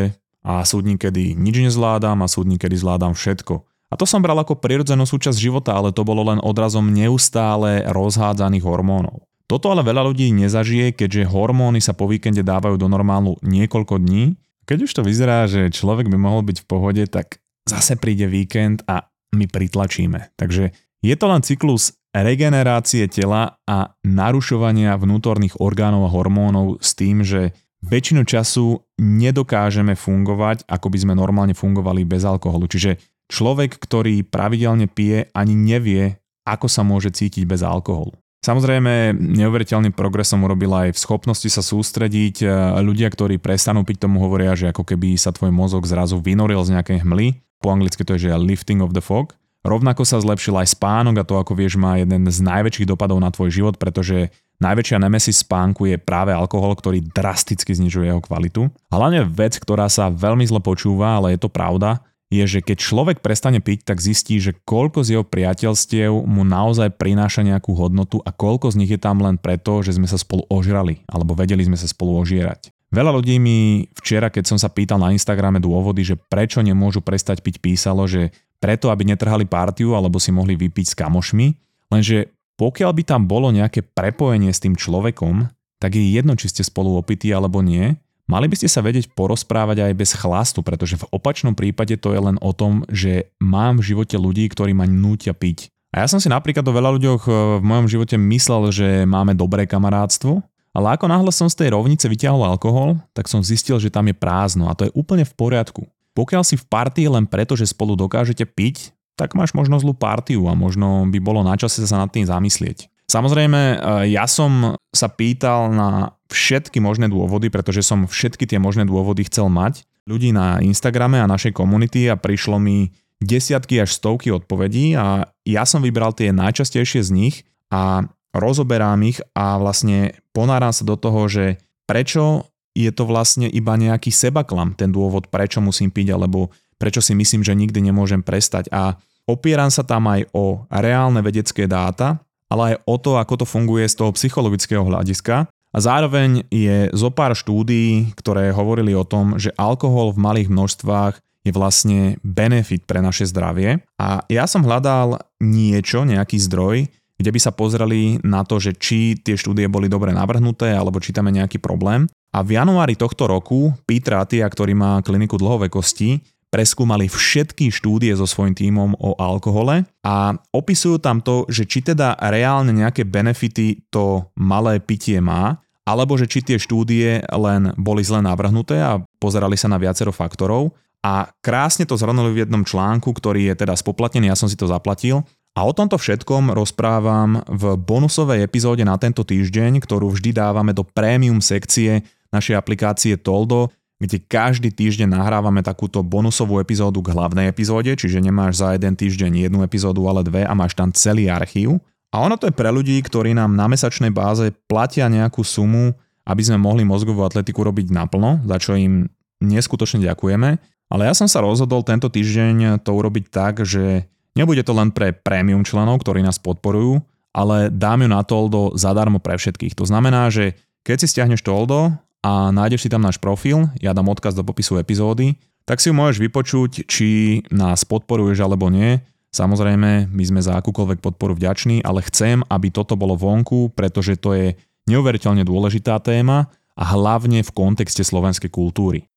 a 0.47 0.63
sú 0.63 0.85
dní, 0.85 1.01
kedy 1.01 1.35
nič 1.35 1.57
nezvládam 1.59 2.23
a 2.23 2.31
sú 2.31 2.45
dní, 2.45 2.61
kedy 2.61 2.77
zvládam 2.77 3.17
všetko. 3.17 3.65
A 3.91 3.95
to 3.95 4.05
som 4.05 4.21
bral 4.21 4.37
ako 4.37 4.59
prirodzenú 4.59 5.09
súčasť 5.09 5.39
života, 5.39 5.75
ale 5.75 5.95
to 5.95 6.05
bolo 6.05 6.27
len 6.27 6.43
odrazom 6.43 6.91
neustále 6.91 7.87
rozhádzaných 7.89 8.67
hormónov. 8.67 9.27
Toto 9.47 9.71
ale 9.71 9.87
veľa 9.87 10.11
ľudí 10.11 10.35
nezažije, 10.35 10.91
keďže 10.99 11.31
hormóny 11.31 11.79
sa 11.79 11.95
po 11.95 12.11
víkende 12.11 12.43
dávajú 12.43 12.83
do 12.83 12.91
normálu 12.91 13.39
niekoľko 13.47 14.03
dní. 14.03 14.35
Keď 14.67 14.79
už 14.83 14.91
to 14.91 15.03
vyzerá, 15.07 15.47
že 15.47 15.71
človek 15.71 16.11
by 16.11 16.19
mohol 16.19 16.43
byť 16.43 16.67
v 16.67 16.69
pohode, 16.69 17.03
tak 17.07 17.39
zase 17.63 17.95
príde 17.95 18.27
víkend 18.27 18.83
a 18.91 19.07
my 19.39 19.47
pritlačíme. 19.47 20.35
Takže 20.35 20.75
je 21.07 21.15
to 21.15 21.27
len 21.31 21.43
cyklus 21.47 21.95
regenerácie 22.11 23.07
tela 23.07 23.63
a 23.69 23.95
narušovania 24.03 24.99
vnútorných 24.99 25.63
orgánov 25.63 26.11
a 26.11 26.13
hormónov 26.13 26.83
s 26.83 26.99
tým, 26.99 27.23
že 27.23 27.55
väčšinu 27.87 28.27
času 28.27 28.83
nedokážeme 28.99 29.95
fungovať, 29.95 30.67
ako 30.67 30.87
by 30.91 30.99
sme 30.99 31.15
normálne 31.15 31.55
fungovali 31.55 32.03
bez 32.03 32.27
alkoholu. 32.27 32.67
Čiže 32.67 32.99
človek, 33.31 33.79
ktorý 33.79 34.27
pravidelne 34.27 34.91
pije, 34.91 35.31
ani 35.37 35.55
nevie, 35.55 36.19
ako 36.49 36.67
sa 36.67 36.83
môže 36.83 37.15
cítiť 37.15 37.47
bez 37.47 37.63
alkoholu. 37.63 38.17
Samozrejme, 38.43 39.15
neuveriteľný 39.15 39.91
progres 39.91 40.31
som 40.31 40.43
aj 40.47 40.95
v 40.95 41.03
schopnosti 41.03 41.51
sa 41.51 41.63
sústrediť. 41.67 42.47
Ľudia, 42.79 43.11
ktorí 43.11 43.43
prestanú 43.43 43.83
piť, 43.83 44.07
tomu 44.07 44.23
hovoria, 44.23 44.55
že 44.55 44.71
ako 44.71 44.87
keby 44.87 45.19
sa 45.19 45.35
tvoj 45.35 45.51
mozog 45.51 45.83
zrazu 45.85 46.23
vynoril 46.23 46.63
z 46.63 46.79
nejakej 46.79 47.03
hmly. 47.03 47.43
Po 47.59 47.75
anglicky 47.75 48.07
to 48.07 48.15
je, 48.15 48.31
že 48.31 48.39
lifting 48.39 48.81
of 48.81 48.95
the 48.95 49.03
fog. 49.03 49.35
Rovnako 49.67 50.07
sa 50.07 50.23
zlepšil 50.23 50.55
aj 50.63 50.79
spánok 50.79 51.21
a 51.21 51.27
to, 51.27 51.43
ako 51.43 51.59
vieš, 51.59 51.75
má 51.75 51.99
jeden 51.99 52.23
z 52.31 52.39
najväčších 52.39 52.87
dopadov 52.87 53.19
na 53.19 53.35
tvoj 53.35 53.51
život, 53.51 53.75
pretože 53.83 54.31
najväčšia 54.63 55.03
nemesis 55.03 55.43
spánku 55.43 55.91
je 55.91 55.99
práve 55.99 56.31
alkohol, 56.31 56.79
ktorý 56.79 57.03
drasticky 57.03 57.75
znižuje 57.75 58.15
jeho 58.15 58.23
kvalitu. 58.23 58.71
Hlavne 58.95 59.27
vec, 59.27 59.59
ktorá 59.59 59.91
sa 59.91 60.07
veľmi 60.07 60.47
zle 60.47 60.63
počúva, 60.63 61.19
ale 61.19 61.35
je 61.35 61.43
to 61.43 61.51
pravda, 61.51 61.99
je, 62.31 62.47
že 62.47 62.63
keď 62.63 62.79
človek 62.79 63.17
prestane 63.19 63.59
piť, 63.59 63.87
tak 63.91 63.99
zistí, 63.99 64.39
že 64.39 64.55
koľko 64.55 65.03
z 65.03 65.19
jeho 65.19 65.25
priateľstiev 65.27 66.15
mu 66.15 66.47
naozaj 66.47 66.95
prináša 66.95 67.43
nejakú 67.43 67.75
hodnotu 67.75 68.23
a 68.23 68.31
koľko 68.31 68.71
z 68.71 68.79
nich 68.83 68.91
je 68.95 69.03
tam 69.03 69.19
len 69.19 69.35
preto, 69.35 69.83
že 69.83 69.99
sme 69.99 70.07
sa 70.07 70.19
spolu 70.19 70.47
ožrali 70.47 71.03
alebo 71.11 71.35
vedeli 71.35 71.67
sme 71.67 71.79
sa 71.79 71.91
spolu 71.91 72.19
ožierať. 72.23 72.71
Veľa 72.95 73.19
ľudí 73.19 73.43
mi 73.43 73.91
včera, 73.99 74.31
keď 74.31 74.55
som 74.55 74.59
sa 74.63 74.71
pýtal 74.71 75.03
na 75.03 75.11
Instagrame 75.11 75.59
dôvody, 75.59 76.07
že 76.07 76.15
prečo 76.15 76.63
nemôžu 76.63 77.03
prestať 77.03 77.43
piť, 77.43 77.59
písalo, 77.59 78.07
že 78.07 78.31
preto, 78.67 78.91
aby 78.91 79.07
netrhali 79.07 79.47
partiu 79.47 79.95
alebo 79.95 80.19
si 80.19 80.35
mohli 80.35 80.59
vypiť 80.59 80.87
s 80.91 80.99
kamošmi, 80.99 81.47
lenže 81.95 82.35
pokiaľ 82.59 82.91
by 82.99 83.03
tam 83.07 83.23
bolo 83.31 83.55
nejaké 83.55 83.87
prepojenie 83.87 84.51
s 84.51 84.59
tým 84.59 84.75
človekom, 84.75 85.47
tak 85.79 85.95
je 85.95 86.03
jedno, 86.03 86.35
či 86.35 86.51
ste 86.51 86.67
spolu 86.67 86.99
opití 86.99 87.31
alebo 87.31 87.63
nie, 87.63 87.95
mali 88.27 88.51
by 88.51 88.59
ste 88.59 88.67
sa 88.67 88.83
vedieť 88.83 89.15
porozprávať 89.15 89.87
aj 89.87 89.93
bez 89.95 90.11
chlastu, 90.19 90.67
pretože 90.67 90.99
v 90.99 91.07
opačnom 91.15 91.55
prípade 91.55 91.95
to 91.95 92.11
je 92.11 92.19
len 92.19 92.43
o 92.43 92.51
tom, 92.51 92.83
že 92.91 93.31
mám 93.39 93.79
v 93.79 93.95
živote 93.95 94.19
ľudí, 94.19 94.51
ktorí 94.51 94.75
ma 94.75 94.91
nútia 94.91 95.31
piť. 95.31 95.71
A 95.95 96.03
ja 96.03 96.11
som 96.11 96.19
si 96.19 96.27
napríklad 96.27 96.67
o 96.67 96.75
veľa 96.75 96.91
ľuďoch 96.99 97.23
e, 97.25 97.33
v 97.63 97.65
mojom 97.65 97.87
živote 97.87 98.19
myslel, 98.19 98.75
že 98.75 98.89
máme 99.07 99.39
dobré 99.39 99.65
kamarátstvo, 99.65 100.43
ale 100.77 100.93
ako 100.93 101.07
náhle 101.09 101.33
som 101.33 101.49
z 101.49 101.57
tej 101.57 101.69
rovnice 101.73 102.05
vyťahol 102.05 102.43
alkohol, 102.45 103.01
tak 103.17 103.31
som 103.31 103.41
zistil, 103.41 103.81
že 103.81 103.89
tam 103.89 104.11
je 104.11 104.17
prázdno 104.17 104.69
a 104.69 104.77
to 104.77 104.91
je 104.91 104.93
úplne 104.93 105.25
v 105.25 105.33
poriadku. 105.33 105.89
Pokiaľ 106.17 106.43
si 106.49 106.57
v 106.57 106.65
partii 106.65 107.13
len 107.13 107.29
preto, 107.29 107.53
že 107.53 107.69
spolu 107.69 107.93
dokážete 107.93 108.49
piť, 108.49 108.97
tak 109.21 109.37
máš 109.37 109.53
možno 109.53 109.77
zlú 109.77 109.93
partiu 109.93 110.49
a 110.49 110.57
možno 110.57 111.05
by 111.13 111.19
bolo 111.21 111.45
na 111.45 111.57
čase 111.61 111.85
sa 111.85 112.01
nad 112.01 112.09
tým 112.09 112.25
zamyslieť. 112.25 112.89
Samozrejme, 113.07 113.61
e, 113.61 113.77
ja 114.17 114.25
som 114.25 114.81
sa 114.91 115.09
pýtal 115.13 115.71
na 115.73 116.17
všetky 116.33 116.83
možné 116.83 117.13
dôvody, 117.13 117.53
pretože 117.53 117.85
som 117.85 118.09
všetky 118.09 118.49
tie 118.49 118.59
možné 118.59 118.89
dôvody 118.89 119.29
chcel 119.29 119.47
mať 119.47 119.87
ľudí 120.07 120.35
na 120.35 120.59
Instagrame 120.63 121.19
a 121.19 121.31
našej 121.31 121.55
komunity 121.55 122.07
a 122.11 122.19
prišlo 122.19 122.59
mi 122.59 122.95
desiatky 123.19 123.81
až 123.83 123.97
stovky 123.97 124.31
odpovedí 124.31 124.95
a 124.95 125.27
ja 125.47 125.63
som 125.65 125.81
vybral 125.83 126.13
tie 126.15 126.31
najčastejšie 126.35 127.01
z 127.03 127.11
nich 127.11 127.35
a 127.73 128.07
rozoberám 128.37 129.01
ich 129.07 129.19
a 129.33 129.57
vlastne 129.57 130.15
ponáram 130.37 130.71
sa 130.71 130.85
do 130.85 130.95
toho, 130.95 131.27
že 131.27 131.59
prečo 131.89 132.47
je 132.77 132.93
to 132.93 133.09
vlastne 133.09 133.49
iba 133.49 133.73
nejaký 133.73 134.13
sebaklam, 134.13 134.77
ten 134.77 134.93
dôvod, 134.93 135.33
prečo 135.33 135.65
musím 135.65 135.89
piť, 135.89 136.13
alebo 136.13 136.53
prečo 136.77 137.01
si 137.01 137.17
myslím, 137.17 137.41
že 137.41 137.57
nikdy 137.57 137.81
nemôžem 137.81 138.21
prestať. 138.21 138.69
A 138.69 139.01
opieram 139.25 139.73
sa 139.73 139.81
tam 139.81 140.05
aj 140.13 140.29
o 140.37 140.69
reálne 140.69 141.25
vedecké 141.25 141.65
dáta, 141.65 142.21
ale 142.53 142.77
aj 142.77 142.77
o 142.85 142.97
to, 143.01 143.17
ako 143.17 143.43
to 143.43 143.47
funguje 143.49 143.89
z 143.89 143.97
toho 143.97 144.13
psychologického 144.13 144.85
hľadiska. 144.85 145.49
A 145.49 145.79
zároveň 145.81 146.45
je 146.53 146.93
zo 146.93 147.09
pár 147.09 147.33
štúdií, 147.33 148.13
ktoré 148.17 148.53
hovorili 148.53 148.93
o 148.93 149.09
tom, 149.09 149.41
že 149.41 149.53
alkohol 149.57 150.13
v 150.13 150.23
malých 150.23 150.49
množstvách 150.53 151.15
je 151.47 151.53
vlastne 151.55 152.19
benefit 152.27 152.85
pre 152.89 152.99
naše 152.99 153.29
zdravie. 153.29 153.85
A 154.03 154.25
ja 154.27 154.51
som 154.51 154.67
hľadal 154.67 155.21
niečo, 155.39 156.03
nejaký 156.03 156.43
zdroj, 156.43 156.91
kde 157.17 157.31
by 157.33 157.41
sa 157.41 157.55
pozreli 157.55 158.21
na 158.27 158.45
to, 158.45 158.61
že 158.61 158.77
či 158.77 159.17
tie 159.17 159.39
štúdie 159.39 159.71
boli 159.71 159.89
dobre 159.89 160.13
navrhnuté 160.13 160.75
alebo 160.75 161.01
či 161.01 161.15
tam 161.17 161.31
je 161.31 161.41
nejaký 161.41 161.59
problém. 161.63 162.11
A 162.35 162.43
v 162.43 162.59
januári 162.59 162.99
tohto 162.99 163.29
roku 163.31 163.75
Peter 163.85 164.19
Atia, 164.19 164.47
ktorý 164.49 164.75
má 164.75 164.99
kliniku 165.05 165.39
dlhovekosti, 165.39 166.21
preskúmali 166.51 167.11
všetky 167.11 167.69
štúdie 167.69 168.15
so 168.17 168.25
svojím 168.25 168.55
tímom 168.55 168.91
o 168.97 169.19
alkohole 169.19 169.85
a 170.07 170.33
opisujú 170.55 171.03
tam 171.03 171.21
to, 171.21 171.45
že 171.51 171.67
či 171.67 171.83
teda 171.83 172.17
reálne 172.17 172.71
nejaké 172.71 173.03
benefity 173.05 173.85
to 173.91 174.31
malé 174.39 174.79
pitie 174.81 175.19
má, 175.19 175.61
alebo 175.87 176.17
že 176.19 176.27
či 176.27 176.43
tie 176.43 176.59
štúdie 176.59 177.23
len 177.29 177.75
boli 177.79 178.03
zle 178.03 178.23
navrhnuté 178.23 178.79
a 178.81 179.03
pozerali 179.23 179.55
sa 179.59 179.71
na 179.71 179.79
viacero 179.79 180.11
faktorov. 180.11 180.75
A 181.07 181.31
krásne 181.39 181.87
to 181.87 181.95
zhrnuli 181.95 182.35
v 182.35 182.43
jednom 182.43 182.67
článku, 182.67 183.15
ktorý 183.15 183.53
je 183.53 183.55
teda 183.63 183.79
spoplatnený, 183.79 184.27
ja 184.27 184.35
som 184.35 184.51
si 184.51 184.59
to 184.59 184.67
zaplatil. 184.67 185.23
A 185.57 185.65
o 185.65 185.73
tomto 185.73 185.97
všetkom 185.97 186.53
rozprávam 186.53 187.41
v 187.49 187.81
bonusovej 187.81 188.45
epizóde 188.45 188.85
na 188.85 189.01
tento 189.01 189.25
týždeň, 189.25 189.81
ktorú 189.81 190.13
vždy 190.13 190.37
dávame 190.37 190.77
do 190.77 190.85
prémium 190.85 191.41
sekcie 191.41 192.05
našej 192.29 192.61
aplikácie 192.61 193.17
Toldo. 193.17 193.73
kde 193.97 194.21
každý 194.21 194.69
týždeň 194.69 195.09
nahrávame 195.09 195.65
takúto 195.65 196.05
bonusovú 196.05 196.61
epizódu 196.61 197.01
k 197.01 197.17
hlavnej 197.17 197.49
epizóde, 197.49 197.89
čiže 197.97 198.21
nemáš 198.21 198.61
za 198.61 198.77
jeden 198.77 198.93
týždeň 198.93 199.49
jednu 199.49 199.65
epizódu, 199.65 200.05
ale 200.05 200.21
dve 200.21 200.45
a 200.45 200.53
máš 200.53 200.77
tam 200.77 200.93
celý 200.93 201.33
archív. 201.33 201.81
A 202.13 202.21
ono 202.21 202.37
to 202.37 202.45
je 202.45 202.53
pre 202.53 202.69
ľudí, 202.69 203.01
ktorí 203.01 203.33
nám 203.33 203.57
na 203.57 203.65
mesačnej 203.65 204.13
báze 204.13 204.53
platia 204.69 205.09
nejakú 205.09 205.41
sumu, 205.41 205.97
aby 206.29 206.43
sme 206.45 206.61
mohli 206.61 206.85
mozgovú 206.85 207.25
atletiku 207.25 207.65
robiť 207.65 207.89
naplno, 207.89 208.45
za 208.45 208.61
čo 208.61 208.77
im 208.77 209.09
neskutočne 209.41 210.05
ďakujeme. 210.05 210.61
Ale 210.93 211.03
ja 211.09 211.17
som 211.17 211.25
sa 211.25 211.41
rozhodol 211.41 211.81
tento 211.81 212.13
týždeň 212.13 212.85
to 212.85 212.93
urobiť 212.93 213.33
tak, 213.33 213.65
že 213.65 214.05
nebude 214.37 214.63
to 214.63 214.77
len 214.77 214.93
pre 214.93 215.17
prémium 215.17 215.65
členov, 215.65 216.05
ktorí 216.05 216.21
nás 216.21 216.37
podporujú, 216.37 217.01
ale 217.33 217.73
dám 217.73 218.05
ju 218.05 218.09
na 218.13 218.21
Toldo 218.23 218.77
zadarmo 218.77 219.19
pre 219.19 219.41
všetkých. 219.41 219.75
To 219.77 219.89
znamená, 219.89 220.29
že 220.29 220.55
keď 220.85 220.97
si 221.03 221.07
stiahneš 221.11 221.43
Toldo 221.43 221.97
a 222.21 222.53
nájdeš 222.53 222.87
si 222.87 222.93
tam 222.93 223.03
náš 223.03 223.17
profil, 223.19 223.67
ja 223.81 223.97
dám 223.97 224.13
odkaz 224.13 224.37
do 224.37 224.45
popisu 224.45 224.79
epizódy, 224.79 225.35
tak 225.67 225.83
si 225.83 225.91
ju 225.91 225.99
môžeš 225.99 226.23
vypočuť, 226.23 226.87
či 226.87 227.43
nás 227.51 227.83
podporuješ 227.83 228.39
alebo 228.39 228.71
nie. 228.71 229.03
Samozrejme, 229.35 230.09
my 230.09 230.25
sme 230.25 230.41
za 230.41 230.57
akúkoľvek 230.63 231.03
podporu 231.03 231.35
vďační, 231.35 231.83
ale 231.83 232.07
chcem, 232.07 232.41
aby 232.47 232.71
toto 232.71 232.95
bolo 232.95 233.19
vonku, 233.19 233.75
pretože 233.75 234.17
to 234.17 234.33
je 234.33 234.55
neuveriteľne 234.87 235.43
dôležitá 235.43 235.99
téma 235.99 236.47
a 236.79 236.85
hlavne 236.95 237.43
v 237.43 237.51
kontexte 237.51 238.07
slovenskej 238.07 238.49
kultúry. 238.49 239.11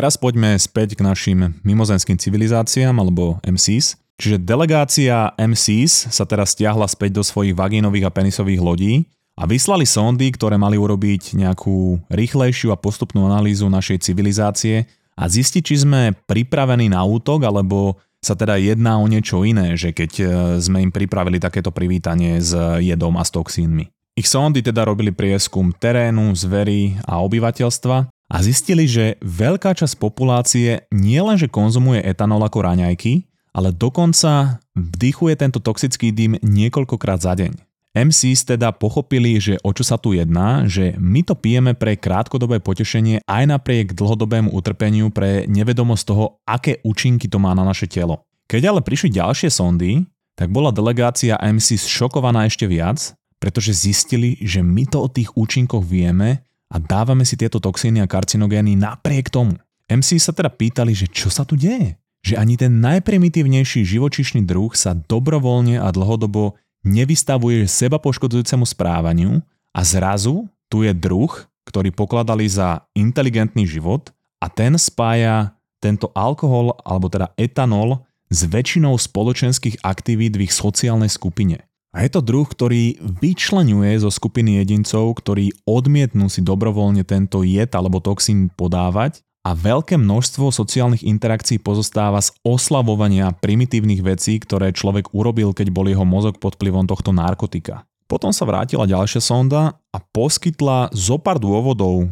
Teraz 0.00 0.16
poďme 0.16 0.56
späť 0.56 0.96
k 0.96 1.04
našim 1.04 1.60
mimozemským 1.60 2.16
civilizáciám 2.16 2.96
alebo 2.96 3.36
MCs. 3.44 4.00
Čiže 4.16 4.40
delegácia 4.40 5.36
MCs 5.36 6.08
sa 6.08 6.24
teraz 6.24 6.56
stiahla 6.56 6.88
späť 6.88 7.20
do 7.20 7.22
svojich 7.24 7.52
vagínových 7.52 8.08
a 8.08 8.14
penisových 8.16 8.64
lodí 8.64 9.04
a 9.36 9.44
vyslali 9.44 9.84
sondy, 9.84 10.32
ktoré 10.32 10.56
mali 10.56 10.80
urobiť 10.80 11.36
nejakú 11.36 12.00
rýchlejšiu 12.08 12.72
a 12.72 12.80
postupnú 12.80 13.28
analýzu 13.28 13.68
našej 13.68 14.00
civilizácie 14.08 14.88
a 15.20 15.28
zistiť, 15.28 15.62
či 15.68 15.84
sme 15.84 16.16
pripravení 16.24 16.88
na 16.88 17.04
útok, 17.04 17.44
alebo 17.44 18.00
sa 18.24 18.32
teda 18.32 18.56
jedná 18.56 18.96
o 18.96 19.04
niečo 19.04 19.44
iné, 19.44 19.76
že 19.76 19.92
keď 19.92 20.12
e, 20.16 20.24
sme 20.64 20.80
im 20.80 20.92
pripravili 20.92 21.36
takéto 21.36 21.72
privítanie 21.72 22.40
s 22.40 22.56
jedom 22.80 23.20
a 23.20 23.24
s 23.24 23.32
toxínmi. 23.32 23.88
Ich 24.16 24.28
sondy 24.28 24.64
teda 24.64 24.84
robili 24.84 25.12
prieskum 25.12 25.72
terénu, 25.72 26.32
zvery 26.36 27.00
a 27.04 27.20
obyvateľstva 27.20 28.19
a 28.30 28.36
zistili, 28.46 28.86
že 28.86 29.18
veľká 29.18 29.74
časť 29.74 29.98
populácie 29.98 30.86
nielenže 30.94 31.50
konzumuje 31.50 31.98
etanol 32.06 32.46
ako 32.46 32.62
raňajky, 32.62 33.26
ale 33.50 33.74
dokonca 33.74 34.62
vdychuje 34.78 35.34
tento 35.34 35.58
toxický 35.58 36.14
dym 36.14 36.38
niekoľkokrát 36.38 37.18
za 37.18 37.34
deň. 37.34 37.58
MCs 37.90 38.46
teda 38.46 38.70
pochopili, 38.70 39.42
že 39.42 39.58
o 39.66 39.74
čo 39.74 39.82
sa 39.82 39.98
tu 39.98 40.14
jedná, 40.14 40.62
že 40.70 40.94
my 40.94 41.26
to 41.26 41.34
pijeme 41.34 41.74
pre 41.74 41.98
krátkodobé 41.98 42.62
potešenie 42.62 43.26
aj 43.26 43.50
napriek 43.50 43.98
dlhodobému 43.98 44.54
utrpeniu 44.54 45.10
pre 45.10 45.50
nevedomosť 45.50 46.04
toho, 46.06 46.38
aké 46.46 46.78
účinky 46.86 47.26
to 47.26 47.42
má 47.42 47.50
na 47.50 47.66
naše 47.66 47.90
telo. 47.90 48.22
Keď 48.46 48.62
ale 48.70 48.86
prišli 48.86 49.10
ďalšie 49.10 49.50
sondy, 49.50 50.06
tak 50.38 50.54
bola 50.54 50.70
delegácia 50.70 51.34
MCs 51.34 51.90
šokovaná 51.90 52.46
ešte 52.46 52.70
viac, 52.70 53.10
pretože 53.42 53.74
zistili, 53.74 54.38
že 54.38 54.62
my 54.62 54.86
to 54.86 55.02
o 55.02 55.10
tých 55.10 55.34
účinkoch 55.34 55.82
vieme 55.82 56.46
a 56.70 56.76
dávame 56.78 57.26
si 57.26 57.34
tieto 57.34 57.58
toxíny 57.58 57.98
a 58.00 58.06
karcinogény 58.06 58.78
napriek 58.78 59.28
tomu. 59.28 59.58
MC 59.90 60.22
sa 60.22 60.30
teda 60.30 60.48
pýtali, 60.48 60.94
že 60.94 61.10
čo 61.10 61.26
sa 61.26 61.42
tu 61.42 61.58
deje? 61.58 62.00
že 62.20 62.36
ani 62.36 62.60
ten 62.60 62.80
najprimitívnejší 62.84 63.84
živočišný 63.84 64.44
druh 64.44 64.72
sa 64.76 64.92
dobrovoľne 64.92 65.80
a 65.80 65.88
dlhodobo 65.88 66.56
nevystavuje 66.84 67.64
seba 67.64 67.96
poškodzujúcemu 68.00 68.64
správaniu 68.64 69.40
a 69.72 69.80
zrazu 69.84 70.48
tu 70.68 70.84
je 70.84 70.92
druh, 70.92 71.32
ktorý 71.64 71.92
pokladali 71.92 72.48
za 72.48 72.84
inteligentný 72.92 73.64
život 73.64 74.12
a 74.40 74.52
ten 74.52 74.76
spája 74.76 75.56
tento 75.80 76.12
alkohol 76.12 76.76
alebo 76.84 77.08
teda 77.08 77.32
etanol 77.40 78.04
s 78.28 78.44
väčšinou 78.44 78.94
spoločenských 79.00 79.80
aktivít 79.80 80.36
v 80.36 80.44
ich 80.48 80.54
sociálnej 80.54 81.08
skupine. 81.08 81.64
A 81.90 82.06
je 82.06 82.10
to 82.14 82.22
druh, 82.22 82.46
ktorý 82.46 83.02
vyčlenuje 83.02 83.98
zo 83.98 84.14
skupiny 84.14 84.62
jedincov, 84.62 85.18
ktorí 85.18 85.50
odmietnú 85.66 86.30
si 86.30 86.38
dobrovoľne 86.38 87.02
tento 87.02 87.42
jed 87.42 87.74
alebo 87.74 87.98
toxín 87.98 88.46
podávať 88.54 89.26
a 89.42 89.56
veľké 89.56 89.98
množstvo 89.98 90.52
sociálnych 90.54 91.02
interakcií 91.02 91.58
pozostáva 91.58 92.22
z 92.22 92.30
oslavovania 92.46 93.34
primitívnych 93.34 94.04
vecí, 94.06 94.38
ktoré 94.38 94.70
človek 94.70 95.10
urobil, 95.16 95.50
keď 95.50 95.72
bol 95.74 95.88
jeho 95.88 96.06
mozog 96.06 96.38
pod 96.38 96.54
vplyvom 96.60 96.86
tohto 96.86 97.10
narkotika. 97.10 97.88
Potom 98.06 98.34
sa 98.34 98.46
vrátila 98.46 98.90
ďalšia 98.90 99.22
sonda 99.22 99.78
a 99.94 99.98
poskytla 99.98 100.90
zo 100.90 101.16
pár 101.18 101.38
dôvodov, 101.38 102.06
e, 102.06 102.08